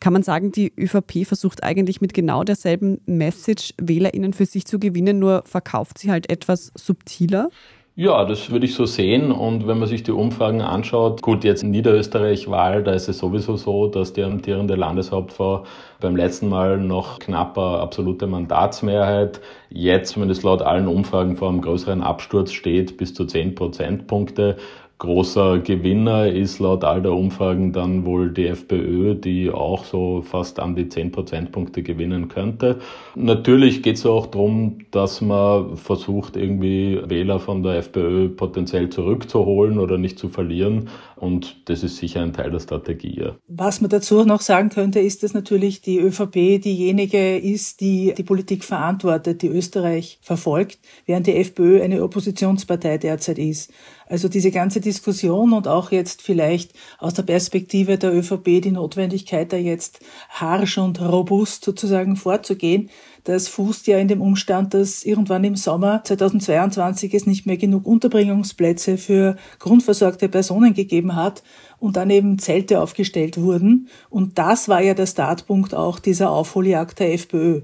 Kann 0.00 0.12
man 0.12 0.22
sagen, 0.22 0.52
die 0.52 0.72
ÖVP 0.78 1.26
versucht 1.26 1.64
eigentlich 1.64 2.00
mit 2.00 2.14
genau 2.14 2.44
derselben 2.44 3.00
Message 3.06 3.74
WählerInnen 3.78 4.32
für 4.32 4.46
sich 4.46 4.64
zu 4.64 4.78
gewinnen, 4.78 5.18
nur 5.18 5.42
verkauft 5.44 5.98
sie 5.98 6.10
halt 6.10 6.30
etwas 6.30 6.70
subtiler? 6.76 7.50
Ja, 8.00 8.24
das 8.24 8.50
würde 8.52 8.64
ich 8.64 8.76
so 8.76 8.86
sehen. 8.86 9.32
Und 9.32 9.66
wenn 9.66 9.80
man 9.80 9.88
sich 9.88 10.04
die 10.04 10.12
Umfragen 10.12 10.60
anschaut, 10.60 11.20
gut, 11.20 11.42
jetzt 11.42 11.64
in 11.64 11.72
Niederösterreich-Wahl, 11.72 12.84
da 12.84 12.92
ist 12.92 13.08
es 13.08 13.18
sowieso 13.18 13.56
so, 13.56 13.88
dass 13.88 14.12
die 14.12 14.22
amtierende 14.22 14.76
Landeshauptfrau 14.76 15.64
beim 15.98 16.14
letzten 16.14 16.48
Mal 16.48 16.78
noch 16.78 17.18
knapper 17.18 17.80
absolute 17.80 18.28
Mandatsmehrheit, 18.28 19.40
jetzt 19.68 20.12
zumindest 20.12 20.44
laut 20.44 20.62
allen 20.62 20.86
Umfragen 20.86 21.36
vor 21.36 21.48
einem 21.48 21.60
größeren 21.60 22.00
Absturz 22.00 22.52
steht, 22.52 22.98
bis 22.98 23.14
zu 23.14 23.24
10 23.24 23.56
Prozentpunkte. 23.56 24.58
Großer 24.98 25.60
Gewinner 25.60 26.26
ist 26.26 26.58
laut 26.58 26.82
all 26.82 27.00
der 27.00 27.12
Umfragen 27.12 27.72
dann 27.72 28.04
wohl 28.04 28.32
die 28.32 28.46
FPÖ, 28.48 29.14
die 29.14 29.48
auch 29.48 29.84
so 29.84 30.22
fast 30.22 30.58
an 30.58 30.74
die 30.74 30.88
10 30.88 31.12
Prozentpunkte 31.12 31.84
gewinnen 31.84 32.26
könnte. 32.26 32.80
Natürlich 33.14 33.84
geht 33.84 33.96
es 33.96 34.06
auch 34.06 34.26
darum, 34.26 34.78
dass 34.90 35.20
man 35.20 35.76
versucht, 35.76 36.36
irgendwie 36.36 37.00
Wähler 37.06 37.38
von 37.38 37.62
der 37.62 37.76
FPÖ 37.76 38.28
potenziell 38.30 38.90
zurückzuholen 38.90 39.78
oder 39.78 39.98
nicht 39.98 40.18
zu 40.18 40.28
verlieren. 40.28 40.88
Und 41.14 41.68
das 41.68 41.84
ist 41.84 41.96
sicher 41.98 42.22
ein 42.22 42.32
Teil 42.32 42.50
der 42.50 42.60
Strategie. 42.60 43.30
Was 43.46 43.80
man 43.80 43.90
dazu 43.90 44.24
noch 44.24 44.40
sagen 44.40 44.68
könnte, 44.68 44.98
ist, 44.98 45.22
dass 45.22 45.32
natürlich 45.32 45.80
die 45.80 45.98
ÖVP 45.98 46.60
diejenige 46.60 47.38
ist, 47.38 47.80
die 47.80 48.14
die 48.16 48.22
Politik 48.24 48.64
verantwortet, 48.64 49.42
die 49.42 49.48
Österreich 49.48 50.18
verfolgt, 50.22 50.78
während 51.06 51.28
die 51.28 51.36
FPÖ 51.36 51.82
eine 51.82 52.02
Oppositionspartei 52.02 52.98
derzeit 52.98 53.38
ist. 53.38 53.72
Also 54.08 54.28
diese 54.28 54.50
ganze 54.50 54.80
Diskussion 54.80 55.52
und 55.52 55.68
auch 55.68 55.90
jetzt 55.90 56.22
vielleicht 56.22 56.72
aus 56.98 57.14
der 57.14 57.24
Perspektive 57.24 57.98
der 57.98 58.14
ÖVP 58.14 58.62
die 58.62 58.70
Notwendigkeit, 58.70 59.52
da 59.52 59.56
jetzt 59.56 60.00
harsch 60.30 60.78
und 60.78 61.00
robust 61.00 61.64
sozusagen 61.64 62.16
vorzugehen, 62.16 62.88
das 63.24 63.48
fußt 63.48 63.86
ja 63.86 63.98
in 63.98 64.08
dem 64.08 64.22
Umstand, 64.22 64.72
dass 64.72 65.04
irgendwann 65.04 65.44
im 65.44 65.56
Sommer 65.56 66.02
2022 66.02 67.12
es 67.12 67.26
nicht 67.26 67.44
mehr 67.44 67.58
genug 67.58 67.86
Unterbringungsplätze 67.86 68.96
für 68.96 69.36
grundversorgte 69.58 70.30
Personen 70.30 70.72
gegeben 70.72 71.14
hat 71.14 71.42
und 71.78 71.96
dann 71.96 72.08
eben 72.08 72.38
Zelte 72.38 72.80
aufgestellt 72.80 73.38
wurden. 73.38 73.88
Und 74.08 74.38
das 74.38 74.68
war 74.68 74.80
ja 74.80 74.94
der 74.94 75.06
Startpunkt 75.06 75.74
auch 75.74 75.98
dieser 75.98 76.30
Aufholjagd 76.30 77.00
der 77.00 77.12
FPÖ. 77.12 77.60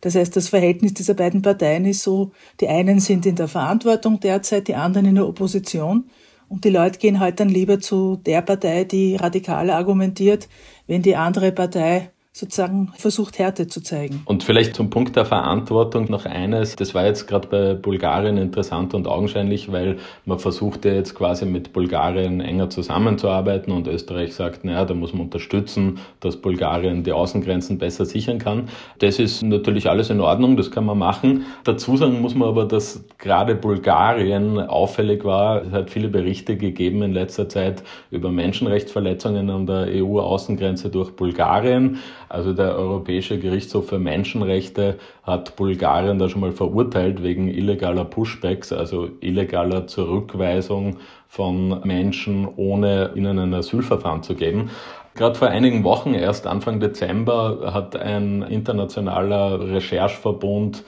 Das 0.00 0.14
heißt, 0.14 0.36
das 0.36 0.48
Verhältnis 0.48 0.94
dieser 0.94 1.14
beiden 1.14 1.42
Parteien 1.42 1.84
ist 1.84 2.02
so, 2.02 2.32
die 2.60 2.68
einen 2.68 3.00
sind 3.00 3.26
in 3.26 3.36
der 3.36 3.48
Verantwortung 3.48 4.20
derzeit, 4.20 4.68
die 4.68 4.74
anderen 4.74 5.06
in 5.06 5.16
der 5.16 5.26
Opposition. 5.26 6.08
Und 6.48 6.64
die 6.64 6.70
Leute 6.70 6.98
gehen 6.98 7.20
halt 7.20 7.40
dann 7.40 7.48
lieber 7.48 7.80
zu 7.80 8.16
der 8.16 8.42
Partei, 8.42 8.84
die 8.84 9.16
radikaler 9.16 9.76
argumentiert, 9.76 10.48
wenn 10.86 11.02
die 11.02 11.16
andere 11.16 11.52
Partei 11.52 12.10
sozusagen 12.32 12.92
versucht, 12.96 13.38
Härte 13.38 13.66
zu 13.66 13.82
zeigen. 13.82 14.22
Und 14.24 14.44
vielleicht 14.44 14.76
zum 14.76 14.90
Punkt 14.90 15.16
der 15.16 15.24
Verantwortung 15.24 16.10
noch 16.10 16.24
eines. 16.24 16.76
Das 16.76 16.94
war 16.94 17.04
jetzt 17.04 17.26
gerade 17.26 17.48
bei 17.48 17.74
Bulgarien 17.74 18.36
interessant 18.36 18.94
und 18.94 19.08
augenscheinlich, 19.08 19.72
weil 19.72 19.98
man 20.24 20.38
versuchte 20.38 20.90
jetzt 20.90 21.14
quasi 21.14 21.46
mit 21.46 21.72
Bulgarien 21.72 22.40
enger 22.40 22.70
zusammenzuarbeiten 22.70 23.72
und 23.72 23.88
Österreich 23.88 24.34
sagt, 24.34 24.64
naja, 24.64 24.84
da 24.84 24.94
muss 24.94 25.12
man 25.12 25.22
unterstützen, 25.22 25.98
dass 26.20 26.36
Bulgarien 26.36 27.02
die 27.02 27.12
Außengrenzen 27.12 27.78
besser 27.78 28.04
sichern 28.04 28.38
kann. 28.38 28.68
Das 29.00 29.18
ist 29.18 29.42
natürlich 29.42 29.88
alles 29.88 30.10
in 30.10 30.20
Ordnung, 30.20 30.56
das 30.56 30.70
kann 30.70 30.84
man 30.84 30.98
machen. 30.98 31.46
Dazu 31.64 31.96
sagen 31.96 32.20
muss 32.20 32.34
man 32.34 32.48
aber, 32.48 32.66
dass 32.66 33.04
gerade 33.18 33.56
Bulgarien 33.56 34.60
auffällig 34.60 35.24
war. 35.24 35.62
Es 35.62 35.72
hat 35.72 35.90
viele 35.90 36.08
Berichte 36.08 36.56
gegeben 36.56 37.02
in 37.02 37.12
letzter 37.12 37.48
Zeit 37.48 37.82
über 38.10 38.30
Menschenrechtsverletzungen 38.30 39.50
an 39.50 39.66
der 39.66 39.88
EU-Außengrenze 39.88 40.90
durch 40.90 41.16
Bulgarien. 41.16 41.98
Also 42.28 42.52
der 42.52 42.76
Europäische 42.76 43.38
Gerichtshof 43.38 43.88
für 43.88 43.98
Menschenrechte 43.98 44.98
hat 45.22 45.56
Bulgarien 45.56 46.18
da 46.18 46.28
schon 46.28 46.42
mal 46.42 46.52
verurteilt 46.52 47.22
wegen 47.22 47.48
illegaler 47.48 48.04
Pushbacks, 48.04 48.72
also 48.72 49.08
illegaler 49.20 49.86
Zurückweisung 49.86 50.98
von 51.26 51.80
Menschen, 51.84 52.46
ohne 52.56 53.12
ihnen 53.14 53.38
ein 53.38 53.54
Asylverfahren 53.54 54.22
zu 54.22 54.34
geben. 54.34 54.70
Gerade 55.14 55.34
vor 55.34 55.48
einigen 55.48 55.84
Wochen, 55.84 56.14
erst 56.14 56.46
Anfang 56.46 56.80
Dezember, 56.80 57.72
hat 57.74 57.96
ein 57.96 58.42
internationaler 58.42 59.60
Rechercheverbund 59.68 60.84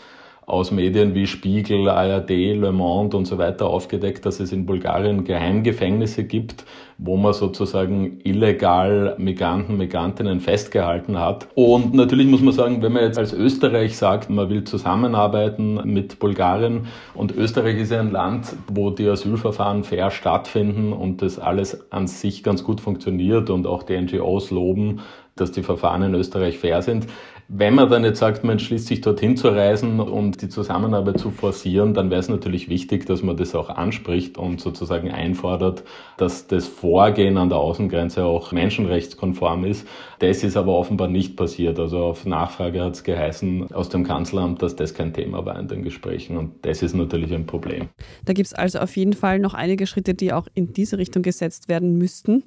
aus 0.46 0.72
Medien 0.72 1.14
wie 1.14 1.26
Spiegel, 1.26 1.88
ARD, 1.88 2.30
Le 2.30 2.72
Monde 2.72 3.16
und 3.16 3.24
so 3.24 3.38
weiter 3.38 3.68
aufgedeckt, 3.68 4.26
dass 4.26 4.40
es 4.40 4.52
in 4.52 4.66
Bulgarien 4.66 5.24
Geheimgefängnisse 5.24 6.24
gibt, 6.24 6.64
wo 7.02 7.16
man 7.16 7.32
sozusagen 7.32 8.20
illegal 8.24 9.14
Migranten, 9.16 9.78
Migrantinnen 9.78 10.40
festgehalten 10.40 11.18
hat. 11.18 11.48
Und 11.54 11.94
natürlich 11.94 12.26
muss 12.26 12.42
man 12.42 12.52
sagen, 12.52 12.82
wenn 12.82 12.92
man 12.92 13.02
jetzt 13.04 13.18
als 13.18 13.32
Österreich 13.32 13.96
sagt, 13.96 14.28
man 14.28 14.50
will 14.50 14.64
zusammenarbeiten 14.64 15.80
mit 15.84 16.18
Bulgarien 16.18 16.88
und 17.14 17.34
Österreich 17.34 17.78
ist 17.78 17.90
ja 17.90 18.00
ein 18.00 18.10
Land, 18.10 18.54
wo 18.68 18.90
die 18.90 19.08
Asylverfahren 19.08 19.82
fair 19.82 20.10
stattfinden 20.10 20.92
und 20.92 21.22
das 21.22 21.38
alles 21.38 21.90
an 21.90 22.06
sich 22.06 22.42
ganz 22.42 22.64
gut 22.64 22.82
funktioniert 22.82 23.48
und 23.48 23.66
auch 23.66 23.82
die 23.82 23.98
NGOs 23.98 24.50
loben, 24.50 25.00
dass 25.36 25.52
die 25.52 25.62
Verfahren 25.62 26.02
in 26.02 26.14
Österreich 26.14 26.58
fair 26.58 26.82
sind. 26.82 27.06
Wenn 27.52 27.74
man 27.74 27.90
dann 27.90 28.04
jetzt 28.04 28.20
sagt, 28.20 28.44
man 28.44 28.52
entschließt 28.52 28.86
sich 28.86 29.00
dorthin 29.00 29.36
zu 29.36 29.48
reisen 29.48 29.98
und 29.98 30.40
die 30.40 30.48
Zusammenarbeit 30.48 31.18
zu 31.18 31.32
forcieren, 31.32 31.94
dann 31.94 32.08
wäre 32.08 32.20
es 32.20 32.28
natürlich 32.28 32.68
wichtig, 32.68 33.06
dass 33.06 33.24
man 33.24 33.36
das 33.36 33.56
auch 33.56 33.70
anspricht 33.70 34.38
und 34.38 34.60
sozusagen 34.60 35.10
einfordert, 35.10 35.82
dass 36.16 36.46
das 36.46 36.68
Vorgehen 36.68 37.36
an 37.38 37.48
der 37.48 37.58
Außengrenze 37.58 38.24
auch 38.24 38.52
menschenrechtskonform 38.52 39.64
ist. 39.64 39.84
Das 40.20 40.44
ist 40.44 40.56
aber 40.56 40.74
offenbar 40.74 41.08
nicht 41.08 41.36
passiert. 41.36 41.80
Also 41.80 41.98
auf 41.98 42.24
Nachfrage 42.24 42.84
hat 42.84 42.94
es 42.94 43.02
geheißen 43.02 43.72
aus 43.72 43.88
dem 43.88 44.04
Kanzleramt, 44.04 44.62
dass 44.62 44.76
das 44.76 44.94
kein 44.94 45.12
Thema 45.12 45.44
war 45.44 45.58
in 45.58 45.66
den 45.66 45.82
Gesprächen 45.82 46.36
und 46.36 46.64
das 46.64 46.82
ist 46.82 46.94
natürlich 46.94 47.34
ein 47.34 47.46
Problem. 47.46 47.88
Da 48.26 48.32
gibt 48.32 48.46
es 48.46 48.54
also 48.54 48.78
auf 48.78 48.96
jeden 48.96 49.14
Fall 49.14 49.40
noch 49.40 49.54
einige 49.54 49.88
Schritte, 49.88 50.14
die 50.14 50.32
auch 50.32 50.46
in 50.54 50.72
diese 50.72 50.98
Richtung 50.98 51.24
gesetzt 51.24 51.68
werden 51.68 51.98
müssten. 51.98 52.44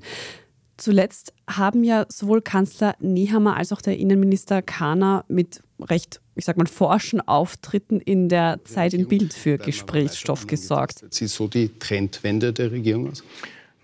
Zuletzt 0.78 1.34
haben 1.48 1.84
ja 1.84 2.06
sowohl 2.10 2.42
Kanzler 2.42 2.96
Nehammer 3.00 3.56
als 3.56 3.72
auch 3.72 3.82
der 3.82 3.98
Innenminister 3.98 4.62
Kahner 4.62 5.24
mit 5.28 5.62
recht, 5.80 6.20
ich 6.36 6.46
sag 6.46 6.58
mal, 6.58 6.66
forschen 6.66 7.22
Auftritten 7.22 8.00
in 8.00 8.28
der 8.28 8.60
Zeit 8.66 8.94
in 8.94 9.08
Bild 9.08 9.34
für 9.34 9.58
Gesprächsstoff 9.58 10.48
gesorgt. 10.48 11.04
Sieht 11.10 11.30
so 11.30 11.48
die 11.48 11.70
Trendwende 11.78 12.54
der 12.54 12.72
Regierung 12.72 13.12
aus? 13.12 13.24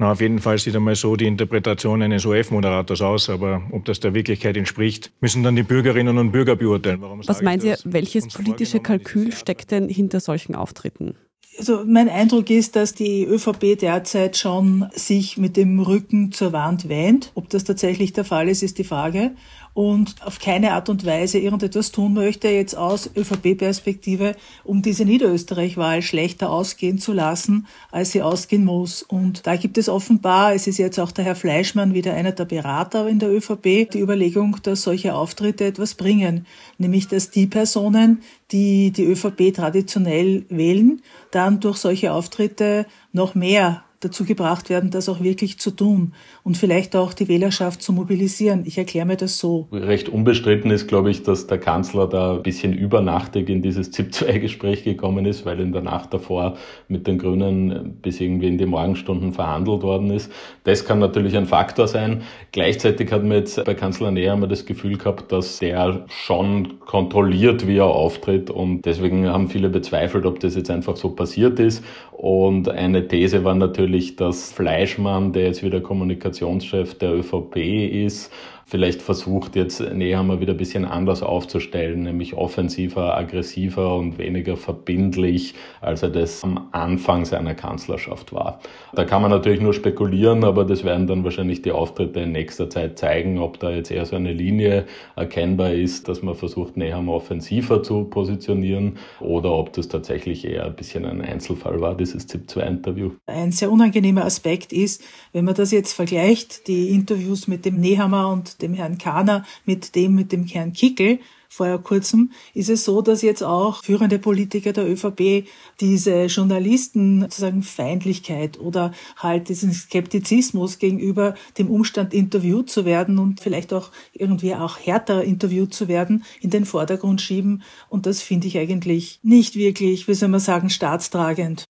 Na, 0.01 0.13
auf 0.13 0.21
jeden 0.21 0.39
Fall 0.39 0.57
sieht 0.57 0.75
einmal 0.77 0.95
so 0.95 1.17
die 1.17 1.27
Interpretation 1.27 2.01
eines 2.01 2.25
OF-Moderators 2.25 3.01
aus, 3.01 3.29
aber 3.29 3.61
ob 3.71 3.83
das 3.83 3.99
der 3.99 4.13
Wirklichkeit 4.13 4.55
entspricht, 4.55 5.11
müssen 5.19 5.43
dann 5.43 5.57
die 5.57 5.63
Bürgerinnen 5.63 6.17
und 6.17 6.31
Bürger 6.31 6.55
beurteilen. 6.55 7.01
Warum 7.01 7.21
Was 7.27 7.41
meint 7.41 7.65
ihr, 7.65 7.77
welches 7.83 8.29
politische 8.29 8.79
Kalkül 8.79 9.33
steckt 9.33 9.71
denn 9.71 9.89
hinter 9.89 10.21
solchen 10.21 10.55
Auftritten? 10.55 11.15
Also 11.59 11.83
mein 11.85 12.07
Eindruck 12.07 12.49
ist, 12.49 12.77
dass 12.77 12.93
die 12.93 13.25
ÖVP 13.25 13.77
derzeit 13.77 14.37
schon 14.37 14.89
sich 14.93 15.37
mit 15.37 15.57
dem 15.57 15.81
Rücken 15.81 16.31
zur 16.31 16.53
Wand 16.53 16.87
wähnt. 16.87 17.31
Ob 17.35 17.49
das 17.49 17.65
tatsächlich 17.65 18.13
der 18.13 18.23
Fall 18.23 18.47
ist, 18.47 18.63
ist 18.63 18.77
die 18.77 18.85
Frage 18.85 19.31
und 19.73 20.15
auf 20.25 20.39
keine 20.39 20.73
Art 20.73 20.89
und 20.89 21.05
Weise 21.05 21.39
irgendetwas 21.39 21.91
tun 21.91 22.13
möchte, 22.13 22.49
jetzt 22.49 22.75
aus 22.75 23.09
ÖVP-Perspektive, 23.15 24.35
um 24.63 24.81
diese 24.81 25.05
Niederösterreich-Wahl 25.05 26.01
schlechter 26.01 26.51
ausgehen 26.51 26.99
zu 26.99 27.13
lassen, 27.13 27.67
als 27.91 28.11
sie 28.11 28.21
ausgehen 28.21 28.65
muss. 28.65 29.03
Und 29.03 29.47
da 29.47 29.55
gibt 29.55 29.77
es 29.77 29.89
offenbar, 29.89 30.53
es 30.53 30.67
ist 30.67 30.77
jetzt 30.77 30.99
auch 30.99 31.11
der 31.11 31.25
Herr 31.25 31.35
Fleischmann 31.35 31.93
wieder 31.93 32.13
einer 32.13 32.31
der 32.31 32.45
Berater 32.45 33.07
in 33.07 33.19
der 33.19 33.29
ÖVP, 33.29 33.89
die 33.91 33.99
Überlegung, 33.99 34.57
dass 34.63 34.83
solche 34.83 35.15
Auftritte 35.15 35.65
etwas 35.65 35.95
bringen. 35.95 36.45
Nämlich, 36.77 37.07
dass 37.07 37.29
die 37.29 37.47
Personen, 37.47 38.21
die 38.51 38.91
die 38.91 39.05
ÖVP 39.05 39.53
traditionell 39.53 40.45
wählen, 40.49 41.01
dann 41.31 41.59
durch 41.59 41.77
solche 41.77 42.13
Auftritte 42.13 42.85
noch 43.13 43.35
mehr 43.35 43.83
dazu 43.99 44.23
gebracht 44.23 44.69
werden, 44.69 44.91
das 44.91 45.09
auch 45.09 45.21
wirklich 45.21 45.59
zu 45.59 45.71
tun 45.71 46.13
und 46.43 46.57
vielleicht 46.57 46.95
auch 46.95 47.13
die 47.13 47.27
Wählerschaft 47.27 47.81
zu 47.81 47.91
mobilisieren. 47.91 48.63
Ich 48.65 48.77
erkläre 48.77 49.05
mir 49.05 49.17
das 49.17 49.37
so. 49.37 49.67
Recht 49.71 50.07
unbestritten 50.07 50.71
ist, 50.71 50.87
glaube 50.87 51.11
ich, 51.11 51.23
dass 51.23 51.47
der 51.47 51.57
Kanzler 51.57 52.07
da 52.07 52.35
ein 52.35 52.43
bisschen 52.43 52.73
übernachtig 52.73 53.49
in 53.49 53.61
dieses 53.61 53.91
ZIP-2-Gespräch 53.91 54.83
gekommen 54.83 55.25
ist, 55.25 55.45
weil 55.45 55.59
in 55.59 55.73
der 55.73 55.81
Nacht 55.81 56.13
davor 56.13 56.55
mit 56.87 57.07
den 57.07 57.17
Grünen 57.17 57.97
bis 58.01 58.21
irgendwie 58.21 58.47
in 58.47 58.57
die 58.57 58.65
Morgenstunden 58.65 59.33
verhandelt 59.33 59.83
worden 59.83 60.11
ist. 60.11 60.31
Das 60.63 60.85
kann 60.85 60.99
natürlich 60.99 61.35
ein 61.35 61.45
Faktor 61.45 61.87
sein. 61.87 62.21
Gleichzeitig 62.53 63.11
hat 63.11 63.23
man 63.23 63.33
jetzt 63.33 63.63
bei 63.65 63.73
Kanzler 63.73 64.11
Nehammer 64.11 64.47
das 64.47 64.65
Gefühl 64.65 64.97
gehabt, 64.97 65.31
dass 65.31 65.59
der 65.59 66.05
schon 66.07 66.79
kontrolliert, 66.85 67.67
wie 67.67 67.77
er 67.77 67.85
auftritt 67.85 68.49
und 68.49 68.83
deswegen 68.83 69.27
haben 69.27 69.49
viele 69.49 69.69
bezweifelt, 69.69 70.25
ob 70.25 70.39
das 70.39 70.55
jetzt 70.55 70.71
einfach 70.71 70.95
so 70.95 71.09
passiert 71.09 71.59
ist. 71.59 71.83
Und 72.21 72.67
eine 72.67 73.07
These 73.07 73.45
war 73.45 73.55
natürlich, 73.55 74.17
dass 74.17 74.51
Fleischmann, 74.51 75.31
der 75.31 75.45
jetzt 75.45 75.63
wieder 75.63 75.79
Kommunikationschef 75.79 76.97
der 76.97 77.13
ÖVP 77.13 77.55
ist, 77.55 78.29
vielleicht 78.69 79.01
versucht 79.01 79.55
jetzt 79.55 79.81
Nehammer 79.81 80.41
wieder 80.41 80.53
ein 80.53 80.57
bisschen 80.57 80.85
anders 80.85 81.23
aufzustellen, 81.23 82.03
nämlich 82.03 82.35
offensiver, 82.35 83.17
aggressiver 83.17 83.95
und 83.95 84.19
weniger 84.19 84.57
verbindlich, 84.57 85.55
als 85.81 86.03
er 86.03 86.09
das 86.09 86.43
am 86.43 86.67
Anfang 86.71 87.25
seiner 87.25 87.55
Kanzlerschaft 87.55 88.31
war. 88.31 88.59
Da 88.93 89.05
kann 89.05 89.23
man 89.23 89.31
natürlich 89.31 89.59
nur 89.59 89.73
spekulieren, 89.73 90.43
aber 90.43 90.65
das 90.65 90.83
werden 90.83 91.07
dann 91.07 91.23
wahrscheinlich 91.23 91.63
die 91.63 91.71
Auftritte 91.71 92.19
in 92.19 92.31
nächster 92.31 92.69
Zeit 92.69 92.99
zeigen, 92.99 93.39
ob 93.39 93.59
da 93.59 93.71
jetzt 93.71 93.89
eher 93.89 94.05
so 94.05 94.15
eine 94.15 94.33
Linie 94.33 94.85
erkennbar 95.15 95.73
ist, 95.73 96.07
dass 96.07 96.21
man 96.21 96.35
versucht, 96.35 96.77
Nehammer 96.77 97.13
offensiver 97.13 97.81
zu 97.81 98.03
positionieren 98.03 98.97
oder 99.19 99.51
ob 99.51 99.73
das 99.73 99.87
tatsächlich 99.87 100.45
eher 100.45 100.65
ein 100.65 100.75
bisschen 100.75 101.05
ein 101.05 101.21
Einzelfall 101.21 101.81
war, 101.81 101.97
dieses 101.97 102.27
ZIP-2-Interview. 102.27 103.11
Ein 103.25 103.51
sehr 103.51 103.71
unangenehmer 103.71 104.25
Aspekt 104.25 104.71
ist, 104.73 105.03
wenn 105.33 105.45
man 105.45 105.55
das 105.55 105.71
jetzt 105.71 105.93
vergleicht, 105.93 106.67
die 106.67 106.89
Interviews 106.89 107.47
mit 107.47 107.65
dem 107.65 107.79
Nehammer 107.79 108.31
und 108.31 108.58
dem 108.61 108.73
Herrn 108.73 108.97
Kahner 108.97 109.45
mit 109.65 109.95
dem 109.95 110.15
mit 110.15 110.31
dem 110.31 110.45
Herrn 110.45 110.73
Kickel 110.73 111.19
vor 111.49 111.79
kurzem, 111.79 112.31
ist 112.53 112.69
es 112.69 112.85
so, 112.85 113.01
dass 113.01 113.23
jetzt 113.23 113.41
auch 113.43 113.83
führende 113.83 114.19
Politiker 114.19 114.71
der 114.71 114.87
ÖVP 114.87 115.47
diese 115.81 116.25
Journalisten 116.25 117.21
sozusagen 117.21 117.63
Feindlichkeit 117.63 118.59
oder 118.59 118.93
halt 119.17 119.49
diesen 119.49 119.73
Skeptizismus 119.73 120.77
gegenüber 120.77 121.33
dem 121.57 121.69
Umstand 121.69 122.13
interviewt 122.13 122.69
zu 122.69 122.85
werden 122.85 123.17
und 123.17 123.41
vielleicht 123.41 123.73
auch 123.73 123.89
irgendwie 124.13 124.53
auch 124.53 124.77
härter 124.77 125.23
interviewt 125.23 125.73
zu 125.73 125.87
werden 125.87 126.23
in 126.39 126.51
den 126.51 126.65
Vordergrund 126.65 127.19
schieben. 127.19 127.63
Und 127.89 128.05
das 128.05 128.21
finde 128.21 128.47
ich 128.47 128.57
eigentlich 128.57 129.19
nicht 129.23 129.55
wirklich, 129.55 130.07
wie 130.07 130.13
soll 130.13 130.29
man 130.29 130.39
sagen, 130.39 130.69
staatstragend. 130.69 131.65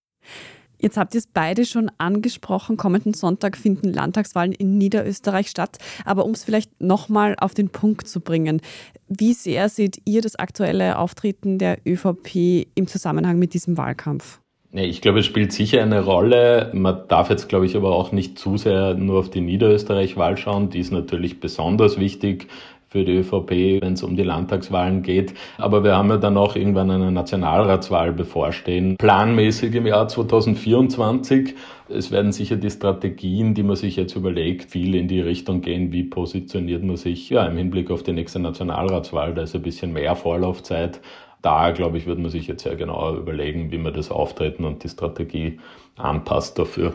Jetzt 0.79 0.97
habt 0.97 1.13
ihr 1.13 1.19
es 1.19 1.27
beide 1.27 1.65
schon 1.65 1.91
angesprochen. 1.97 2.77
Kommenden 2.77 3.13
Sonntag 3.13 3.57
finden 3.57 3.93
Landtagswahlen 3.93 4.53
in 4.53 4.77
Niederösterreich 4.77 5.49
statt. 5.49 5.77
Aber 6.05 6.25
um 6.25 6.31
es 6.31 6.43
vielleicht 6.43 6.81
nochmal 6.81 7.35
auf 7.39 7.53
den 7.53 7.69
Punkt 7.69 8.07
zu 8.07 8.21
bringen, 8.21 8.61
wie 9.07 9.33
sehr 9.33 9.69
seht 9.69 10.01
ihr 10.05 10.21
das 10.21 10.35
aktuelle 10.35 10.97
Auftreten 10.97 11.57
der 11.57 11.79
ÖVP 11.85 12.67
im 12.75 12.87
Zusammenhang 12.87 13.37
mit 13.39 13.53
diesem 13.53 13.77
Wahlkampf? 13.77 14.39
Ich 14.71 15.01
glaube, 15.01 15.19
es 15.19 15.25
spielt 15.25 15.51
sicher 15.51 15.81
eine 15.81 16.03
Rolle. 16.03 16.69
Man 16.73 17.07
darf 17.07 17.31
jetzt, 17.31 17.49
glaube 17.49 17.65
ich, 17.65 17.75
aber 17.75 17.91
auch 17.91 18.11
nicht 18.11 18.37
zu 18.37 18.55
sehr 18.55 18.93
nur 18.93 19.19
auf 19.19 19.31
die 19.31 19.41
Niederösterreich-Wahl 19.41 20.37
schauen. 20.37 20.69
Die 20.69 20.79
ist 20.79 20.91
natürlich 20.91 21.39
besonders 21.39 21.99
wichtig 21.99 22.47
für 22.89 23.05
die 23.05 23.17
ÖVP, 23.17 23.81
wenn 23.81 23.93
es 23.93 24.03
um 24.03 24.15
die 24.15 24.23
Landtagswahlen 24.23 25.03
geht. 25.03 25.33
Aber 25.57 25.83
wir 25.83 25.95
haben 25.95 26.09
ja 26.09 26.17
dann 26.17 26.37
auch 26.37 26.55
irgendwann 26.55 26.89
eine 26.89 27.11
Nationalratswahl 27.11 28.13
bevorstehen, 28.13 28.97
planmäßig 28.97 29.75
im 29.75 29.85
Jahr 29.85 30.07
2024. 30.07 31.55
Es 31.87 32.11
werden 32.11 32.31
sicher 32.31 32.55
die 32.55 32.69
Strategien, 32.69 33.53
die 33.53 33.63
man 33.63 33.75
sich 33.75 33.95
jetzt 33.95 34.15
überlegt, 34.15 34.71
viel 34.71 34.95
in 34.95 35.07
die 35.07 35.21
Richtung 35.21 35.61
gehen, 35.61 35.91
wie 35.91 36.03
positioniert 36.03 36.83
man 36.83 36.97
sich 36.97 37.29
ja, 37.29 37.45
im 37.45 37.57
Hinblick 37.57 37.91
auf 37.91 38.03
die 38.03 38.13
nächste 38.13 38.39
Nationalratswahl. 38.39 39.33
Da 39.33 39.43
ist 39.43 39.55
ein 39.55 39.61
bisschen 39.61 39.93
mehr 39.93 40.15
Vorlaufzeit. 40.15 40.99
Da, 41.41 41.71
glaube 41.71 41.97
ich, 41.97 42.05
wird 42.05 42.19
man 42.19 42.29
sich 42.29 42.47
jetzt 42.47 42.63
sehr 42.63 42.75
genau 42.75 43.15
überlegen, 43.15 43.71
wie 43.71 43.77
man 43.77 43.93
das 43.93 44.11
Auftreten 44.11 44.65
und 44.65 44.83
die 44.83 44.89
Strategie 44.89 45.59
anpasst 45.95 46.59
dafür. 46.59 46.93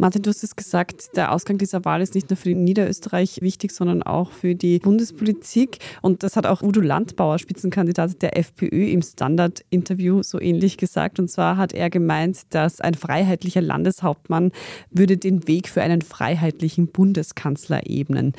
Martin, 0.00 0.22
du 0.22 0.30
hast 0.30 0.44
es 0.44 0.54
gesagt, 0.54 1.16
der 1.16 1.32
Ausgang 1.32 1.58
dieser 1.58 1.84
Wahl 1.84 2.00
ist 2.00 2.14
nicht 2.14 2.30
nur 2.30 2.36
für 2.36 2.50
Niederösterreich 2.50 3.40
wichtig, 3.42 3.72
sondern 3.72 4.04
auch 4.04 4.30
für 4.30 4.54
die 4.54 4.78
Bundespolitik. 4.78 5.78
Und 6.02 6.22
das 6.22 6.36
hat 6.36 6.46
auch 6.46 6.62
Udo 6.62 6.80
Landbauer, 6.80 7.40
Spitzenkandidat 7.40 8.22
der 8.22 8.38
FPÖ, 8.38 8.86
im 8.86 9.02
Standard-Interview 9.02 10.22
so 10.22 10.40
ähnlich 10.40 10.76
gesagt. 10.76 11.18
Und 11.18 11.28
zwar 11.28 11.56
hat 11.56 11.72
er 11.72 11.90
gemeint, 11.90 12.42
dass 12.50 12.80
ein 12.80 12.94
freiheitlicher 12.94 13.60
Landeshauptmann 13.60 14.52
würde 14.92 15.16
den 15.16 15.48
Weg 15.48 15.68
für 15.68 15.82
einen 15.82 16.02
freiheitlichen 16.02 16.86
Bundeskanzler 16.86 17.90
ebnen. 17.90 18.34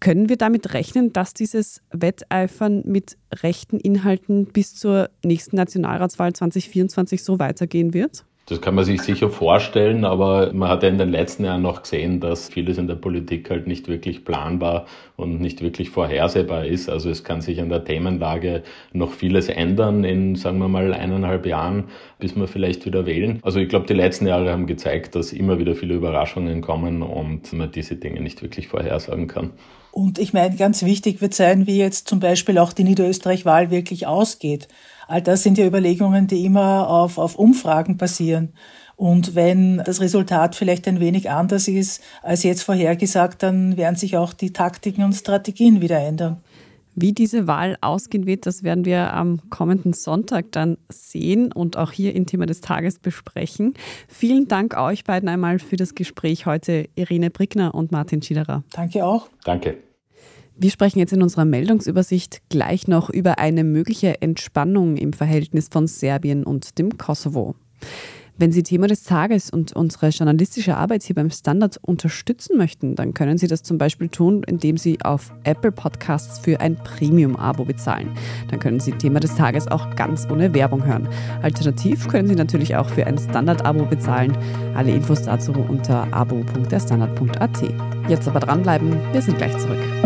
Können 0.00 0.28
wir 0.28 0.36
damit 0.36 0.74
rechnen, 0.74 1.12
dass 1.12 1.34
dieses 1.34 1.82
Wetteifern 1.92 2.82
mit 2.84 3.16
rechten 3.32 3.78
Inhalten 3.78 4.46
bis 4.46 4.74
zur 4.74 5.08
nächsten 5.24 5.54
Nationalratswahl 5.54 6.32
2024 6.32 7.22
so 7.22 7.38
weitergehen 7.38 7.94
wird? 7.94 8.24
Das 8.48 8.60
kann 8.60 8.76
man 8.76 8.84
sich 8.84 9.02
sicher 9.02 9.28
vorstellen, 9.28 10.04
aber 10.04 10.52
man 10.52 10.68
hat 10.68 10.84
ja 10.84 10.88
in 10.88 10.98
den 10.98 11.10
letzten 11.10 11.44
Jahren 11.44 11.62
noch 11.62 11.82
gesehen, 11.82 12.20
dass 12.20 12.48
vieles 12.48 12.78
in 12.78 12.86
der 12.86 12.94
Politik 12.94 13.50
halt 13.50 13.66
nicht 13.66 13.88
wirklich 13.88 14.24
planbar 14.24 14.86
und 15.16 15.40
nicht 15.40 15.62
wirklich 15.62 15.90
vorhersehbar 15.90 16.64
ist. 16.64 16.88
Also 16.88 17.10
es 17.10 17.24
kann 17.24 17.40
sich 17.40 17.60
an 17.60 17.70
der 17.70 17.82
Themenlage 17.82 18.62
noch 18.92 19.10
vieles 19.10 19.48
ändern 19.48 20.04
in, 20.04 20.36
sagen 20.36 20.58
wir 20.58 20.68
mal, 20.68 20.94
eineinhalb 20.94 21.44
Jahren, 21.44 21.88
bis 22.20 22.36
wir 22.36 22.46
vielleicht 22.46 22.86
wieder 22.86 23.04
wählen. 23.04 23.40
Also 23.42 23.58
ich 23.58 23.68
glaube, 23.68 23.86
die 23.86 23.94
letzten 23.94 24.28
Jahre 24.28 24.52
haben 24.52 24.68
gezeigt, 24.68 25.16
dass 25.16 25.32
immer 25.32 25.58
wieder 25.58 25.74
viele 25.74 25.94
Überraschungen 25.94 26.60
kommen 26.60 27.02
und 27.02 27.52
man 27.52 27.72
diese 27.72 27.96
Dinge 27.96 28.20
nicht 28.20 28.42
wirklich 28.42 28.68
vorhersagen 28.68 29.26
kann. 29.26 29.54
Und 29.96 30.18
ich 30.18 30.34
meine, 30.34 30.54
ganz 30.56 30.82
wichtig 30.82 31.22
wird 31.22 31.32
sein, 31.32 31.66
wie 31.66 31.78
jetzt 31.78 32.06
zum 32.06 32.20
Beispiel 32.20 32.58
auch 32.58 32.74
die 32.74 32.84
Niederösterreich-Wahl 32.84 33.70
wirklich 33.70 34.06
ausgeht. 34.06 34.68
All 35.08 35.22
das 35.22 35.42
sind 35.42 35.56
ja 35.56 35.64
Überlegungen, 35.64 36.26
die 36.26 36.44
immer 36.44 36.90
auf, 36.90 37.16
auf 37.16 37.36
Umfragen 37.36 37.96
basieren. 37.96 38.52
Und 38.96 39.34
wenn 39.34 39.78
das 39.86 40.02
Resultat 40.02 40.54
vielleicht 40.54 40.86
ein 40.86 41.00
wenig 41.00 41.30
anders 41.30 41.66
ist 41.66 42.02
als 42.22 42.42
jetzt 42.42 42.62
vorhergesagt, 42.62 43.42
dann 43.42 43.78
werden 43.78 43.96
sich 43.96 44.18
auch 44.18 44.34
die 44.34 44.52
Taktiken 44.52 45.02
und 45.02 45.14
Strategien 45.14 45.80
wieder 45.80 45.98
ändern. 45.98 46.42
Wie 46.94 47.14
diese 47.14 47.46
Wahl 47.46 47.78
ausgehen 47.80 48.26
wird, 48.26 48.44
das 48.44 48.62
werden 48.62 48.84
wir 48.84 49.14
am 49.14 49.48
kommenden 49.48 49.94
Sonntag 49.94 50.52
dann 50.52 50.76
sehen 50.90 51.52
und 51.52 51.78
auch 51.78 51.92
hier 51.92 52.14
im 52.14 52.26
Thema 52.26 52.44
des 52.44 52.60
Tages 52.60 52.98
besprechen. 52.98 53.72
Vielen 54.08 54.46
Dank 54.46 54.76
euch 54.76 55.04
beiden 55.04 55.30
einmal 55.30 55.58
für 55.58 55.76
das 55.76 55.94
Gespräch 55.94 56.44
heute, 56.44 56.86
Irene 56.96 57.30
Brickner 57.30 57.74
und 57.74 57.92
Martin 57.92 58.20
Schiederer. 58.20 58.62
Danke 58.72 59.06
auch. 59.06 59.28
Danke. 59.42 59.85
Wir 60.58 60.70
sprechen 60.70 60.98
jetzt 60.98 61.12
in 61.12 61.22
unserer 61.22 61.44
Meldungsübersicht 61.44 62.40
gleich 62.48 62.88
noch 62.88 63.10
über 63.10 63.38
eine 63.38 63.62
mögliche 63.62 64.22
Entspannung 64.22 64.96
im 64.96 65.12
Verhältnis 65.12 65.68
von 65.70 65.86
Serbien 65.86 66.44
und 66.44 66.78
dem 66.78 66.96
Kosovo. 66.96 67.54
Wenn 68.38 68.52
Sie 68.52 68.62
Thema 68.62 68.86
des 68.86 69.02
Tages 69.02 69.50
und 69.50 69.74
unsere 69.74 70.08
journalistische 70.08 70.76
Arbeit 70.76 71.02
hier 71.02 71.14
beim 71.14 71.30
Standard 71.30 71.78
unterstützen 71.82 72.56
möchten, 72.56 72.94
dann 72.94 73.12
können 73.12 73.36
Sie 73.38 73.46
das 73.48 73.62
zum 73.62 73.76
Beispiel 73.76 74.08
tun, 74.08 74.42
indem 74.46 74.78
Sie 74.78 74.98
auf 75.02 75.32
Apple 75.44 75.72
Podcasts 75.72 76.38
für 76.38 76.60
ein 76.60 76.76
Premium-Abo 76.76 77.64
bezahlen. 77.64 78.10
Dann 78.50 78.58
können 78.58 78.80
Sie 78.80 78.92
Thema 78.92 79.20
des 79.20 79.34
Tages 79.34 79.68
auch 79.68 79.94
ganz 79.94 80.26
ohne 80.30 80.52
Werbung 80.54 80.84
hören. 80.84 81.08
Alternativ 81.42 82.08
können 82.08 82.28
Sie 82.28 82.34
natürlich 82.34 82.76
auch 82.76 82.88
für 82.88 83.06
ein 83.06 83.18
Standard-Abo 83.18 83.86
bezahlen. 83.86 84.36
Alle 84.74 84.92
Infos 84.92 85.22
dazu 85.22 85.52
unter 85.52 86.12
abo.derstandard.at. 86.12 87.62
Jetzt 88.08 88.28
aber 88.28 88.40
dranbleiben, 88.40 88.98
wir 89.12 89.22
sind 89.22 89.38
gleich 89.38 89.56
zurück. 89.56 90.05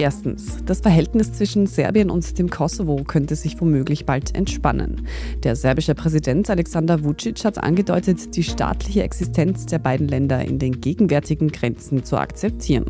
Erstens, 0.00 0.58
das 0.64 0.78
Verhältnis 0.80 1.32
zwischen 1.32 1.66
Serbien 1.66 2.08
und 2.08 2.38
dem 2.38 2.48
Kosovo 2.48 3.02
könnte 3.02 3.34
sich 3.34 3.60
womöglich 3.60 4.06
bald 4.06 4.32
entspannen. 4.32 5.08
Der 5.42 5.56
serbische 5.56 5.96
Präsident 5.96 6.48
Alexander 6.48 7.02
Vucic 7.02 7.44
hat 7.44 7.58
angedeutet, 7.58 8.36
die 8.36 8.44
staatliche 8.44 9.02
Existenz 9.02 9.66
der 9.66 9.80
beiden 9.80 10.06
Länder 10.06 10.44
in 10.44 10.60
den 10.60 10.80
gegenwärtigen 10.80 11.48
Grenzen 11.48 12.04
zu 12.04 12.16
akzeptieren. 12.16 12.84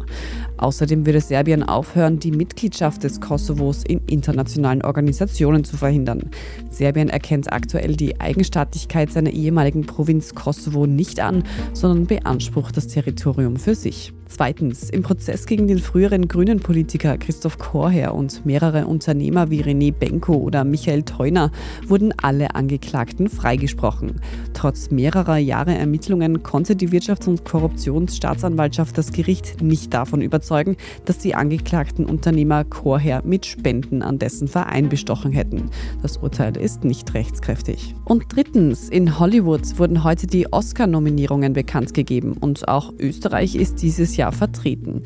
Außerdem 0.59 1.07
würde 1.07 1.23
Serbien 1.23 1.63
aufhören, 1.63 2.19
die 2.19 2.31
Mitgliedschaft 2.31 3.03
des 3.05 3.23
Kosovos 3.23 3.85
in 3.85 4.03
internationalen 4.07 4.83
Organisationen 4.83 5.65
zu 5.65 5.79
verhindern. 5.79 6.29
Serbien 6.71 7.09
erkennt 7.09 7.51
aktuell 7.51 7.97
die 7.97 8.21
Eigenstaatlichkeit 8.21 9.11
seiner 9.11 9.31
ehemaligen 9.31 9.87
Provinz 9.87 10.35
Kosovo 10.35 10.87
nicht 10.87 11.21
an, 11.21 11.45
sondern 11.73 12.07
beansprucht 12.07 12.77
das 12.77 12.89
Territorium 12.89 13.57
für 13.57 13.75
sich. 13.75 14.13
Zweitens, 14.29 14.91
im 14.91 15.03
Prozess 15.03 15.47
gegen 15.47 15.69
den 15.69 15.79
früheren 15.79 16.29
grünen 16.29 16.61
Politiker 16.61 16.98
Christoph 16.99 17.59
Korher 17.59 18.15
und 18.15 18.45
mehrere 18.45 18.87
Unternehmer 18.87 19.51
wie 19.51 19.63
René 19.63 19.93
Benko 19.93 20.35
oder 20.35 20.65
Michael 20.65 21.05
Theuner 21.05 21.53
wurden 21.87 22.13
alle 22.21 22.55
Angeklagten 22.55 23.29
freigesprochen. 23.29 24.21
Trotz 24.53 24.91
mehrerer 24.91 25.37
Jahre 25.37 25.75
Ermittlungen 25.75 26.43
konnte 26.43 26.75
die 26.75 26.89
Wirtschafts- 26.89 27.29
und 27.29 27.45
Korruptionsstaatsanwaltschaft 27.45 28.99
das 28.99 29.13
Gericht 29.13 29.63
nicht 29.63 29.95
davon 29.95 30.21
überzeugen, 30.21 30.77
dass 31.05 31.19
die 31.19 31.37
angeklagten 31.37 32.05
Unternehmer 32.05 32.65
Korher 32.65 33.23
mit 33.25 33.47
Spenden 33.47 34.03
an 34.03 34.19
dessen 34.19 34.49
Verein 34.49 34.89
bestochen 34.89 35.31
hätten. 35.31 35.71
Das 36.03 36.17
Urteil 36.17 36.57
ist 36.57 36.83
nicht 36.83 37.15
rechtskräftig. 37.15 37.95
Und 38.05 38.25
drittens, 38.29 38.89
in 38.89 39.19
Hollywood 39.21 39.79
wurden 39.79 40.03
heute 40.03 40.27
die 40.27 40.53
Oscar-Nominierungen 40.53 41.53
bekannt 41.53 41.95
gegeben 41.95 42.33
und 42.33 42.67
auch 42.67 42.93
Österreich 42.99 43.55
ist 43.55 43.83
dieses 43.83 44.17
Jahr 44.17 44.33
vertreten. 44.33 45.03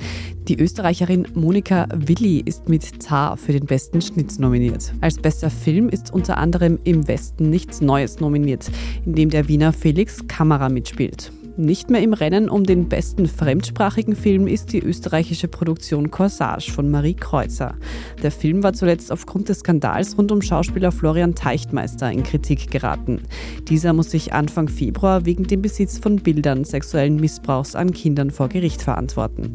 Die 0.48 0.58
Österreicherin 0.58 1.28
Monika 1.34 1.81
Willi 1.94 2.42
ist 2.44 2.68
mit 2.68 3.00
Tar 3.00 3.36
für 3.36 3.52
den 3.52 3.66
besten 3.66 4.00
Schnitt 4.00 4.38
nominiert. 4.38 4.92
Als 5.00 5.18
bester 5.18 5.50
Film 5.50 5.88
ist 5.88 6.12
unter 6.12 6.38
anderem 6.38 6.78
Im 6.84 7.08
Westen 7.08 7.50
nichts 7.50 7.80
Neues 7.80 8.20
nominiert, 8.20 8.70
in 9.04 9.14
dem 9.14 9.30
der 9.30 9.48
Wiener 9.48 9.72
Felix 9.72 10.26
Kamera 10.28 10.68
mitspielt. 10.68 11.32
Nicht 11.58 11.90
mehr 11.90 12.00
im 12.00 12.14
Rennen 12.14 12.48
um 12.48 12.64
den 12.64 12.88
besten 12.88 13.26
fremdsprachigen 13.26 14.16
Film 14.16 14.46
ist 14.46 14.72
die 14.72 14.82
österreichische 14.82 15.48
Produktion 15.48 16.10
Corsage 16.10 16.72
von 16.72 16.90
Marie 16.90 17.12
Kreuzer. 17.12 17.74
Der 18.22 18.30
Film 18.30 18.62
war 18.62 18.72
zuletzt 18.72 19.12
aufgrund 19.12 19.50
des 19.50 19.58
Skandals 19.58 20.16
rund 20.16 20.32
um 20.32 20.40
Schauspieler 20.40 20.92
Florian 20.92 21.34
Teichtmeister 21.34 22.10
in 22.10 22.22
Kritik 22.22 22.70
geraten. 22.70 23.20
Dieser 23.68 23.92
muss 23.92 24.10
sich 24.10 24.32
Anfang 24.32 24.68
Februar 24.68 25.26
wegen 25.26 25.46
dem 25.46 25.60
Besitz 25.60 25.98
von 25.98 26.16
Bildern 26.16 26.64
sexuellen 26.64 27.16
Missbrauchs 27.16 27.74
an 27.74 27.92
Kindern 27.92 28.30
vor 28.30 28.48
Gericht 28.48 28.80
verantworten. 28.80 29.52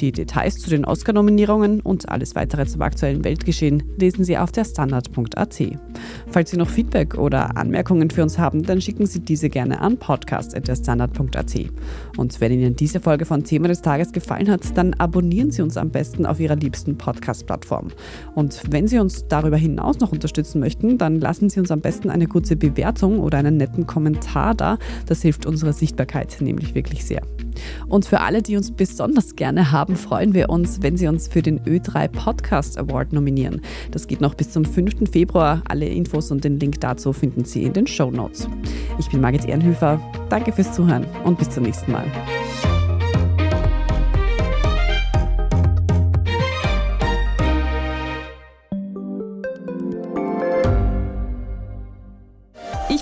Die 0.00 0.12
Details 0.12 0.56
zu 0.56 0.68
den 0.68 0.84
Oscar-Nominierungen 0.84 1.80
und 1.80 2.10
alles 2.10 2.34
weitere 2.34 2.66
zum 2.66 2.82
aktuellen 2.82 3.24
Weltgeschehen 3.24 3.82
lesen 3.96 4.22
Sie 4.22 4.36
auf 4.36 4.52
der 4.52 4.66
Standard.at. 4.66 5.58
Falls 6.30 6.50
Sie 6.50 6.58
noch 6.58 6.68
Feedback 6.68 7.16
oder 7.16 7.56
Anmerkungen 7.56 8.10
für 8.10 8.22
uns 8.22 8.38
haben, 8.38 8.64
dann 8.64 8.82
schicken 8.82 9.06
Sie 9.06 9.20
diese 9.20 9.48
gerne 9.48 9.80
an 9.80 9.96
podcast.derstandard.at 9.96 11.37
podcast.at. 11.38 11.70
Und 12.16 12.40
wenn 12.40 12.52
Ihnen 12.52 12.76
diese 12.76 13.00
Folge 13.00 13.24
von 13.24 13.44
Thema 13.44 13.68
des 13.68 13.82
Tages 13.82 14.12
gefallen 14.12 14.50
hat, 14.50 14.76
dann 14.76 14.94
abonnieren 14.94 15.50
Sie 15.50 15.62
uns 15.62 15.76
am 15.76 15.90
besten 15.90 16.26
auf 16.26 16.40
Ihrer 16.40 16.56
liebsten 16.56 16.98
Podcast-Plattform. 16.98 17.88
Und 18.34 18.62
wenn 18.70 18.88
Sie 18.88 18.98
uns 18.98 19.26
darüber 19.28 19.56
hinaus 19.56 20.00
noch 20.00 20.12
unterstützen 20.12 20.60
möchten, 20.60 20.98
dann 20.98 21.20
lassen 21.20 21.48
Sie 21.48 21.60
uns 21.60 21.70
am 21.70 21.80
besten 21.80 22.10
eine 22.10 22.26
kurze 22.26 22.56
Bewertung 22.56 23.20
oder 23.20 23.38
einen 23.38 23.56
netten 23.56 23.86
Kommentar 23.86 24.54
da. 24.54 24.78
Das 25.06 25.22
hilft 25.22 25.46
unserer 25.46 25.72
Sichtbarkeit 25.72 26.36
nämlich 26.40 26.74
wirklich 26.74 27.04
sehr. 27.04 27.22
Und 27.88 28.06
für 28.06 28.20
alle, 28.20 28.42
die 28.42 28.56
uns 28.56 28.70
besonders 28.70 29.36
gerne 29.36 29.72
haben, 29.72 29.96
freuen 29.96 30.34
wir 30.34 30.50
uns, 30.50 30.82
wenn 30.82 30.96
Sie 30.96 31.06
uns 31.06 31.28
für 31.28 31.42
den 31.42 31.60
Ö3 31.60 32.08
Podcast 32.08 32.78
Award 32.78 33.12
nominieren. 33.12 33.60
Das 33.90 34.06
geht 34.06 34.20
noch 34.20 34.34
bis 34.34 34.50
zum 34.50 34.64
5. 34.64 35.10
Februar. 35.10 35.62
Alle 35.68 35.86
Infos 35.86 36.30
und 36.30 36.44
den 36.44 36.58
Link 36.58 36.80
dazu 36.80 37.12
finden 37.12 37.44
Sie 37.44 37.64
in 37.64 37.72
den 37.72 37.86
Show 37.86 38.10
Notes. 38.10 38.48
Ich 38.98 39.08
bin 39.10 39.20
Margit 39.20 39.46
Ehrenhöfer. 39.46 40.00
Danke 40.28 40.52
fürs 40.52 40.72
Zuhören 40.72 41.06
und 41.24 41.38
bis 41.38 41.50
zum 41.50 41.64
nächsten 41.64 41.92
Mal. 41.92 42.06